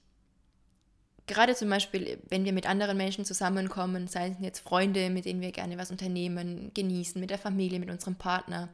gerade 1.27 1.55
zum 1.55 1.71
Beispiel, 1.71 2.19
wenn 2.29 2.45
wir 2.45 2.53
mit 2.53 2.69
anderen 2.69 2.97
Menschen 2.97 3.25
zusammenkommen, 3.25 4.07
sei 4.09 4.29
es 4.29 4.37
jetzt 4.41 4.61
Freunde, 4.61 5.09
mit 5.11 5.25
denen 5.25 5.41
wir 5.41 5.53
gerne 5.53 5.79
was 5.79 5.91
unternehmen, 5.91 6.73
genießen, 6.75 7.21
mit 7.21 7.31
der 7.31 7.39
Familie, 7.39 7.81
mit 7.81 7.91
unserem 7.91 8.17
Partner, 8.17 8.69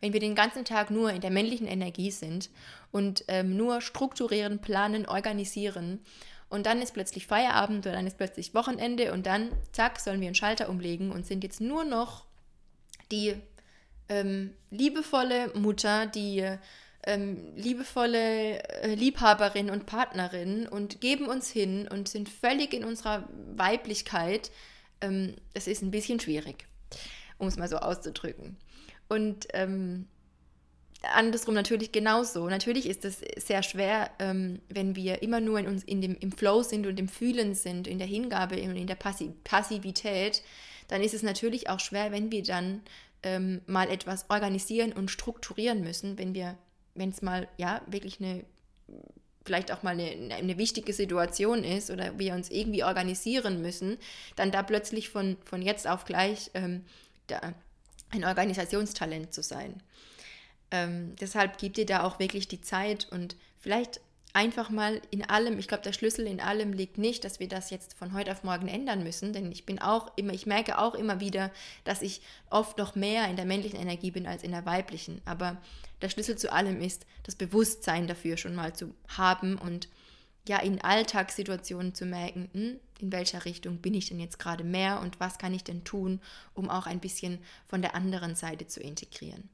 wenn 0.00 0.12
wir 0.12 0.20
den 0.20 0.34
ganzen 0.34 0.64
Tag 0.64 0.90
nur 0.90 1.10
in 1.12 1.20
der 1.20 1.30
männlichen 1.30 1.66
Energie 1.66 2.10
sind 2.10 2.50
und 2.90 3.24
ähm, 3.28 3.56
nur 3.56 3.80
strukturieren, 3.80 4.60
planen, 4.60 5.06
organisieren 5.06 6.00
und 6.50 6.66
dann 6.66 6.82
ist 6.82 6.94
plötzlich 6.94 7.26
Feierabend 7.26 7.86
oder 7.86 7.94
dann 7.94 8.06
ist 8.06 8.18
plötzlich 8.18 8.54
Wochenende 8.54 9.12
und 9.12 9.24
dann, 9.24 9.50
zack, 9.72 10.00
sollen 10.00 10.20
wir 10.20 10.26
einen 10.26 10.34
Schalter 10.34 10.68
umlegen 10.68 11.12
und 11.12 11.24
sind 11.24 11.44
jetzt 11.44 11.60
nur 11.60 11.84
noch 11.84 12.24
die 13.12 13.34
ähm, 14.08 14.52
liebevolle 14.70 15.52
Mutter, 15.54 16.06
die 16.06 16.44
ähm, 17.04 17.52
liebevolle 17.54 18.62
äh, 18.82 18.94
Liebhaberin 18.94 19.70
und 19.70 19.86
Partnerin 19.86 20.66
und 20.66 21.00
geben 21.00 21.26
uns 21.26 21.48
hin 21.50 21.88
und 21.88 22.08
sind 22.08 22.28
völlig 22.28 22.74
in 22.74 22.84
unserer 22.84 23.28
Weiblichkeit. 23.54 24.50
Ähm, 25.00 25.36
das 25.54 25.68
ist 25.68 25.82
ein 25.82 25.92
bisschen 25.92 26.18
schwierig. 26.18 26.66
um 27.38 27.46
es 27.46 27.56
mal 27.56 27.68
so 27.68 27.78
auszudrücken. 27.78 28.56
Und 29.10 29.48
ähm, 29.54 30.06
andersrum 31.02 31.54
natürlich 31.54 31.90
genauso. 31.90 32.48
Natürlich 32.48 32.86
ist 32.86 33.04
es 33.04 33.20
sehr 33.36 33.62
schwer, 33.64 34.10
ähm, 34.20 34.60
wenn 34.68 34.94
wir 34.94 35.22
immer 35.22 35.40
nur 35.40 35.58
in 35.58 35.66
uns 35.66 35.82
in 35.82 36.00
dem, 36.00 36.16
im 36.20 36.30
Flow 36.30 36.62
sind 36.62 36.86
und 36.86 36.98
im 36.98 37.08
Fühlen 37.08 37.54
sind, 37.54 37.88
in 37.88 37.98
der 37.98 38.06
Hingabe 38.06 38.62
und 38.62 38.76
in 38.76 38.86
der 38.86 38.94
Passi 38.94 39.32
Passivität, 39.42 40.42
dann 40.86 41.02
ist 41.02 41.12
es 41.12 41.24
natürlich 41.24 41.68
auch 41.68 41.80
schwer, 41.80 42.12
wenn 42.12 42.30
wir 42.30 42.44
dann 42.44 42.82
ähm, 43.24 43.62
mal 43.66 43.90
etwas 43.90 44.30
organisieren 44.30 44.92
und 44.92 45.10
strukturieren 45.10 45.82
müssen, 45.82 46.16
wenn 46.16 46.32
wir, 46.32 46.56
wenn 46.94 47.10
es 47.10 47.20
mal 47.20 47.48
ja 47.58 47.82
wirklich 47.86 48.20
eine 48.20 48.44
vielleicht 49.44 49.72
auch 49.72 49.82
mal 49.82 49.98
eine, 49.98 50.34
eine 50.34 50.58
wichtige 50.58 50.92
Situation 50.92 51.64
ist 51.64 51.90
oder 51.90 52.16
wir 52.18 52.34
uns 52.34 52.50
irgendwie 52.50 52.84
organisieren 52.84 53.60
müssen, 53.62 53.96
dann 54.36 54.52
da 54.52 54.62
plötzlich 54.62 55.08
von, 55.08 55.38
von 55.44 55.62
jetzt 55.62 55.88
auf 55.88 56.04
gleich 56.04 56.50
ähm, 56.54 56.84
da 57.26 57.54
ein 58.10 58.24
Organisationstalent 58.24 59.32
zu 59.32 59.42
sein. 59.42 59.82
Ähm, 60.70 61.16
deshalb 61.20 61.58
gibt 61.58 61.76
dir 61.76 61.86
da 61.86 62.04
auch 62.04 62.18
wirklich 62.18 62.48
die 62.48 62.60
Zeit 62.60 63.08
und 63.10 63.36
vielleicht 63.58 64.00
einfach 64.32 64.70
mal 64.70 65.00
in 65.10 65.28
allem, 65.28 65.58
ich 65.58 65.68
glaube, 65.68 65.82
der 65.82 65.92
Schlüssel 65.92 66.26
in 66.26 66.40
allem 66.40 66.72
liegt 66.72 66.98
nicht, 66.98 67.24
dass 67.24 67.40
wir 67.40 67.48
das 67.48 67.70
jetzt 67.70 67.94
von 67.94 68.12
heute 68.12 68.30
auf 68.30 68.44
morgen 68.44 68.68
ändern 68.68 69.02
müssen, 69.02 69.32
denn 69.32 69.50
ich 69.50 69.66
bin 69.66 69.80
auch 69.80 70.16
immer, 70.16 70.32
ich 70.32 70.46
merke 70.46 70.78
auch 70.78 70.94
immer 70.94 71.20
wieder, 71.20 71.50
dass 71.84 72.02
ich 72.02 72.20
oft 72.48 72.78
noch 72.78 72.94
mehr 72.94 73.28
in 73.28 73.36
der 73.36 73.44
männlichen 73.44 73.80
Energie 73.80 74.10
bin 74.10 74.26
als 74.26 74.42
in 74.42 74.52
der 74.52 74.66
weiblichen. 74.66 75.20
Aber 75.24 75.56
der 76.00 76.08
Schlüssel 76.08 76.36
zu 76.36 76.52
allem 76.52 76.80
ist, 76.80 77.06
das 77.24 77.34
Bewusstsein 77.34 78.06
dafür 78.06 78.36
schon 78.36 78.54
mal 78.54 78.72
zu 78.72 78.94
haben 79.08 79.56
und 79.56 79.88
ja, 80.48 80.58
in 80.58 80.80
Alltagssituationen 80.80 81.94
zu 81.94 82.06
merken, 82.06 82.48
hm, 82.52 82.80
in 83.02 83.12
welcher 83.12 83.44
Richtung 83.44 83.78
bin 83.78 83.94
ich 83.94 84.08
denn 84.08 84.20
jetzt 84.20 84.38
gerade 84.38 84.64
mehr 84.64 85.00
und 85.00 85.20
was 85.20 85.38
kann 85.38 85.54
ich 85.54 85.64
denn 85.64 85.84
tun, 85.84 86.20
um 86.54 86.70
auch 86.70 86.86
ein 86.86 87.00
bisschen 87.00 87.38
von 87.66 87.82
der 87.82 87.94
anderen 87.94 88.34
Seite 88.36 88.66
zu 88.66 88.80
integrieren. 88.80 89.48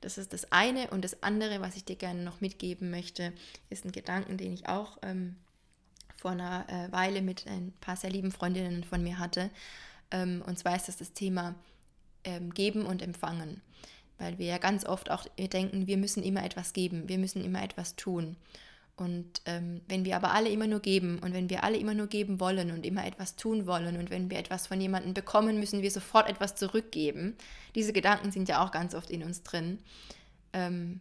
Das 0.00 0.18
ist 0.18 0.32
das 0.32 0.52
eine. 0.52 0.90
Und 0.90 1.04
das 1.04 1.22
andere, 1.22 1.60
was 1.60 1.76
ich 1.76 1.84
dir 1.84 1.96
gerne 1.96 2.22
noch 2.22 2.40
mitgeben 2.40 2.90
möchte, 2.90 3.32
ist 3.70 3.84
ein 3.84 3.92
Gedanken, 3.92 4.36
den 4.36 4.52
ich 4.52 4.68
auch 4.68 4.98
ähm, 5.02 5.36
vor 6.16 6.32
einer 6.32 6.66
äh, 6.68 6.92
Weile 6.92 7.22
mit 7.22 7.46
ein 7.46 7.72
paar 7.80 7.96
sehr 7.96 8.10
lieben 8.10 8.32
Freundinnen 8.32 8.84
von 8.84 9.02
mir 9.02 9.18
hatte. 9.18 9.50
Ähm, 10.10 10.42
und 10.46 10.58
zwar 10.58 10.76
ist 10.76 10.88
das 10.88 10.96
das 10.96 11.12
Thema 11.12 11.54
ähm, 12.24 12.54
Geben 12.54 12.86
und 12.86 13.02
Empfangen. 13.02 13.60
Weil 14.18 14.38
wir 14.38 14.46
ja 14.46 14.58
ganz 14.58 14.84
oft 14.84 15.10
auch 15.10 15.26
denken, 15.38 15.86
wir 15.86 15.96
müssen 15.96 16.24
immer 16.24 16.44
etwas 16.44 16.72
geben, 16.72 17.08
wir 17.08 17.18
müssen 17.18 17.44
immer 17.44 17.62
etwas 17.62 17.94
tun. 17.94 18.36
Und 18.98 19.42
ähm, 19.46 19.80
wenn 19.86 20.04
wir 20.04 20.16
aber 20.16 20.32
alle 20.32 20.48
immer 20.48 20.66
nur 20.66 20.80
geben 20.80 21.20
und 21.20 21.32
wenn 21.32 21.48
wir 21.48 21.62
alle 21.62 21.76
immer 21.76 21.94
nur 21.94 22.08
geben 22.08 22.40
wollen 22.40 22.72
und 22.72 22.84
immer 22.84 23.06
etwas 23.06 23.36
tun 23.36 23.64
wollen 23.66 23.96
und 23.96 24.10
wenn 24.10 24.28
wir 24.28 24.38
etwas 24.38 24.66
von 24.66 24.80
jemandem 24.80 25.14
bekommen, 25.14 25.60
müssen 25.60 25.82
wir 25.82 25.90
sofort 25.92 26.28
etwas 26.28 26.56
zurückgeben. 26.56 27.36
Diese 27.76 27.92
Gedanken 27.92 28.32
sind 28.32 28.48
ja 28.48 28.60
auch 28.64 28.72
ganz 28.72 28.96
oft 28.96 29.10
in 29.10 29.22
uns 29.22 29.44
drin. 29.44 29.78
Ähm, 30.52 31.00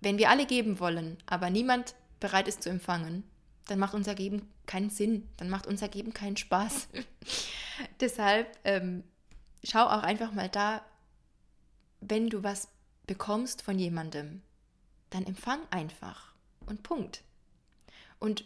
wenn 0.00 0.16
wir 0.16 0.30
alle 0.30 0.46
geben 0.46 0.78
wollen, 0.78 1.16
aber 1.26 1.50
niemand 1.50 1.96
bereit 2.20 2.46
ist 2.46 2.62
zu 2.62 2.70
empfangen, 2.70 3.24
dann 3.66 3.80
macht 3.80 3.94
unser 3.94 4.14
Geben 4.14 4.48
keinen 4.66 4.90
Sinn, 4.90 5.28
dann 5.38 5.50
macht 5.50 5.66
unser 5.66 5.88
Geben 5.88 6.12
keinen 6.12 6.36
Spaß. 6.36 6.86
Deshalb 8.00 8.46
ähm, 8.62 9.02
schau 9.64 9.86
auch 9.86 10.04
einfach 10.04 10.30
mal 10.30 10.48
da, 10.48 10.82
wenn 12.00 12.28
du 12.28 12.44
was 12.44 12.68
bekommst 13.08 13.62
von 13.62 13.76
jemandem, 13.76 14.42
dann 15.10 15.26
empfang 15.26 15.58
einfach 15.70 16.27
und 16.68 16.82
Punkt. 16.82 17.22
Und 18.18 18.44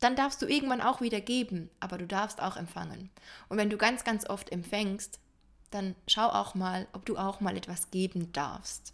dann 0.00 0.16
darfst 0.16 0.42
du 0.42 0.46
irgendwann 0.46 0.80
auch 0.80 1.00
wieder 1.00 1.20
geben, 1.20 1.70
aber 1.80 1.98
du 1.98 2.06
darfst 2.06 2.40
auch 2.40 2.56
empfangen. 2.56 3.10
Und 3.48 3.56
wenn 3.56 3.70
du 3.70 3.76
ganz, 3.76 4.04
ganz 4.04 4.28
oft 4.28 4.50
empfängst, 4.50 5.18
dann 5.70 5.94
schau 6.06 6.28
auch 6.28 6.54
mal, 6.54 6.86
ob 6.92 7.04
du 7.06 7.16
auch 7.16 7.40
mal 7.40 7.56
etwas 7.56 7.90
geben 7.90 8.32
darfst. 8.32 8.92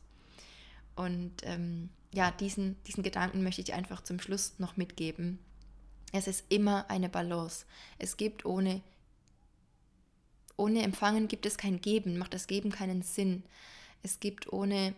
Und 0.97 1.33
ähm, 1.43 1.91
ja, 2.13 2.31
diesen, 2.31 2.83
diesen 2.85 3.03
Gedanken 3.03 3.43
möchte 3.43 3.61
ich 3.61 3.67
dir 3.67 3.75
einfach 3.77 4.03
zum 4.03 4.21
Schluss 4.21 4.55
noch 4.59 4.77
mitgeben. 4.77 5.39
Es 6.13 6.27
ist 6.27 6.45
immer 6.49 6.89
eine 6.91 7.09
Balance. 7.09 7.67
Es 7.99 8.17
gibt 8.17 8.45
ohne, 8.45 8.83
ohne 10.57 10.83
Empfangen 10.83 11.29
gibt 11.29 11.47
es 11.47 11.57
kein 11.57 11.81
Geben, 11.81 12.19
macht 12.19 12.35
das 12.35 12.47
Geben 12.47 12.71
keinen 12.71 13.03
Sinn. 13.03 13.45
Es 14.03 14.21
gibt 14.21 14.53
ohne 14.53 14.95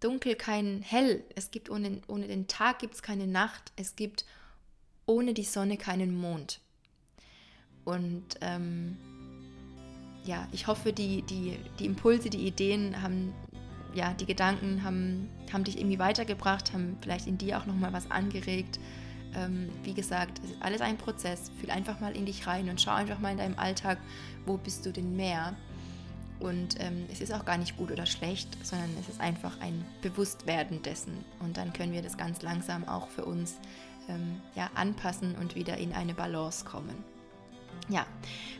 Dunkel 0.00 0.34
kein 0.34 0.82
Hell. 0.82 1.24
Es 1.34 1.50
gibt 1.50 1.70
ohne, 1.70 2.00
ohne 2.08 2.26
den 2.26 2.48
Tag 2.48 2.78
gibt 2.78 2.94
es 2.94 3.02
keine 3.02 3.26
Nacht. 3.26 3.72
Es 3.76 3.96
gibt 3.96 4.24
ohne 5.06 5.34
die 5.34 5.44
Sonne 5.44 5.76
keinen 5.76 6.14
Mond. 6.18 6.60
Und 7.84 8.24
ähm, 8.40 8.96
ja, 10.24 10.46
ich 10.52 10.66
hoffe, 10.66 10.92
die, 10.92 11.22
die, 11.22 11.58
die 11.78 11.86
Impulse, 11.86 12.30
die 12.30 12.46
Ideen 12.46 13.02
haben, 13.02 13.32
ja, 13.94 14.14
die 14.14 14.26
Gedanken 14.26 14.84
haben, 14.84 15.28
haben 15.52 15.64
dich 15.64 15.78
irgendwie 15.78 15.98
weitergebracht, 15.98 16.72
haben 16.72 16.96
vielleicht 17.00 17.26
in 17.26 17.38
dir 17.38 17.58
auch 17.58 17.66
nochmal 17.66 17.92
was 17.92 18.10
angeregt. 18.10 18.78
Ähm, 19.34 19.70
wie 19.82 19.94
gesagt, 19.94 20.40
es 20.44 20.50
ist 20.50 20.62
alles 20.62 20.80
ein 20.80 20.98
Prozess. 20.98 21.50
Fühl 21.60 21.70
einfach 21.70 22.00
mal 22.00 22.16
in 22.16 22.26
dich 22.26 22.46
rein 22.46 22.68
und 22.68 22.80
schau 22.80 22.92
einfach 22.92 23.18
mal 23.18 23.32
in 23.32 23.38
deinem 23.38 23.58
Alltag, 23.58 23.98
wo 24.46 24.56
bist 24.56 24.86
du 24.86 24.92
denn 24.92 25.16
mehr? 25.16 25.56
Und 26.40 26.80
ähm, 26.80 27.06
es 27.12 27.20
ist 27.20 27.32
auch 27.32 27.44
gar 27.44 27.58
nicht 27.58 27.76
gut 27.76 27.90
oder 27.90 28.06
schlecht, 28.06 28.48
sondern 28.64 28.90
es 28.98 29.08
ist 29.08 29.20
einfach 29.20 29.60
ein 29.60 29.84
Bewusstwerden 30.02 30.82
dessen. 30.82 31.24
Und 31.40 31.56
dann 31.56 31.72
können 31.72 31.92
wir 31.92 32.02
das 32.02 32.16
ganz 32.16 32.42
langsam 32.42 32.88
auch 32.88 33.08
für 33.08 33.24
uns 33.24 33.58
ähm, 34.08 34.40
ja, 34.54 34.70
anpassen 34.74 35.36
und 35.36 35.54
wieder 35.54 35.76
in 35.76 35.92
eine 35.92 36.14
Balance 36.14 36.64
kommen. 36.64 37.04
Ja, 37.88 38.06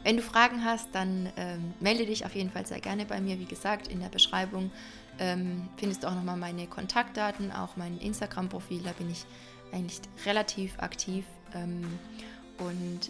wenn 0.02 0.16
du 0.16 0.22
Fragen 0.22 0.64
hast, 0.64 0.88
dann 0.92 1.30
ähm, 1.36 1.74
melde 1.80 2.06
dich 2.06 2.24
auf 2.24 2.34
jeden 2.34 2.50
Fall 2.50 2.66
sehr 2.66 2.80
gerne 2.80 3.06
bei 3.06 3.20
mir. 3.20 3.38
Wie 3.38 3.44
gesagt, 3.44 3.88
in 3.88 4.00
der 4.00 4.08
Beschreibung 4.08 4.70
ähm, 5.18 5.68
findest 5.76 6.02
du 6.02 6.08
auch 6.08 6.14
nochmal 6.14 6.36
meine 6.36 6.66
Kontaktdaten, 6.66 7.52
auch 7.52 7.76
mein 7.76 7.98
Instagram-Profil. 7.98 8.82
Da 8.82 8.92
bin 8.92 9.10
ich 9.10 9.24
eigentlich 9.72 10.00
relativ 10.26 10.78
aktiv. 10.78 11.24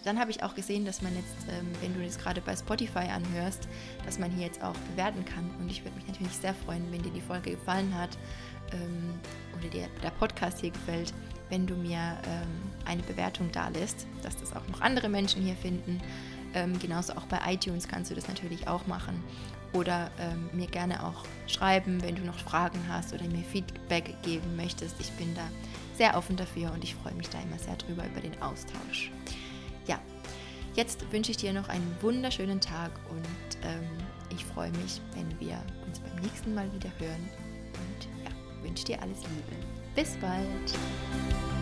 Dann 0.03 0.19
habe 0.19 0.31
ich 0.31 0.41
auch 0.43 0.55
gesehen, 0.55 0.85
dass 0.85 1.01
man 1.01 1.15
jetzt, 1.15 1.47
ähm, 1.49 1.67
wenn 1.81 1.93
du 1.93 2.03
das 2.03 2.17
gerade 2.17 2.41
bei 2.41 2.55
Spotify 2.55 3.09
anhörst, 3.09 3.67
dass 4.05 4.17
man 4.17 4.31
hier 4.31 4.47
jetzt 4.47 4.63
auch 4.63 4.75
bewerten 4.91 5.23
kann. 5.25 5.49
Und 5.59 5.69
ich 5.69 5.83
würde 5.83 5.95
mich 5.95 6.07
natürlich 6.07 6.35
sehr 6.35 6.55
freuen, 6.55 6.91
wenn 6.91 7.01
dir 7.01 7.11
die 7.11 7.21
Folge 7.21 7.51
gefallen 7.51 7.93
hat 7.95 8.17
ähm, 8.73 9.13
oder 9.57 9.69
dir 9.69 9.87
der 10.03 10.09
Podcast 10.11 10.59
hier 10.61 10.71
gefällt, 10.71 11.13
wenn 11.49 11.67
du 11.67 11.75
mir 11.75 12.17
ähm, 12.25 12.47
eine 12.85 13.03
Bewertung 13.03 13.51
da 13.51 13.67
lässt, 13.67 14.07
dass 14.23 14.37
das 14.37 14.55
auch 14.55 14.67
noch 14.69 14.81
andere 14.81 15.09
Menschen 15.09 15.43
hier 15.43 15.55
finden. 15.55 16.01
Ähm, 16.53 16.77
genauso 16.79 17.13
auch 17.13 17.25
bei 17.25 17.39
iTunes 17.47 17.87
kannst 17.87 18.09
du 18.11 18.15
das 18.15 18.27
natürlich 18.27 18.67
auch 18.67 18.87
machen. 18.87 19.21
Oder 19.73 20.11
ähm, 20.19 20.49
mir 20.51 20.67
gerne 20.67 21.05
auch 21.05 21.23
schreiben, 21.47 22.01
wenn 22.01 22.15
du 22.15 22.23
noch 22.23 22.37
Fragen 22.39 22.79
hast 22.89 23.13
oder 23.13 23.23
mir 23.25 23.43
Feedback 23.43 24.21
geben 24.21 24.55
möchtest. 24.57 24.99
Ich 24.99 25.11
bin 25.11 25.33
da 25.33 25.47
sehr 25.95 26.17
offen 26.17 26.35
dafür 26.35 26.73
und 26.73 26.83
ich 26.83 26.95
freue 26.95 27.13
mich 27.13 27.29
da 27.29 27.39
immer 27.41 27.57
sehr 27.57 27.75
drüber 27.77 28.05
über 28.05 28.19
den 28.19 28.41
Austausch. 28.41 29.11
Ja, 29.87 29.99
jetzt 30.75 31.11
wünsche 31.11 31.31
ich 31.31 31.37
dir 31.37 31.53
noch 31.53 31.69
einen 31.69 31.95
wunderschönen 32.01 32.59
Tag 32.59 32.91
und 33.09 33.57
ähm, 33.63 33.87
ich 34.29 34.45
freue 34.45 34.71
mich, 34.71 35.01
wenn 35.13 35.39
wir 35.39 35.61
uns 35.85 35.99
beim 35.99 36.15
nächsten 36.21 36.53
Mal 36.53 36.71
wieder 36.73 36.89
hören 36.99 37.29
und 37.73 38.25
ja, 38.25 38.63
wünsche 38.63 38.85
dir 38.85 39.01
alles 39.01 39.19
Liebe. 39.19 39.65
Bis 39.95 40.15
bald! 40.17 41.60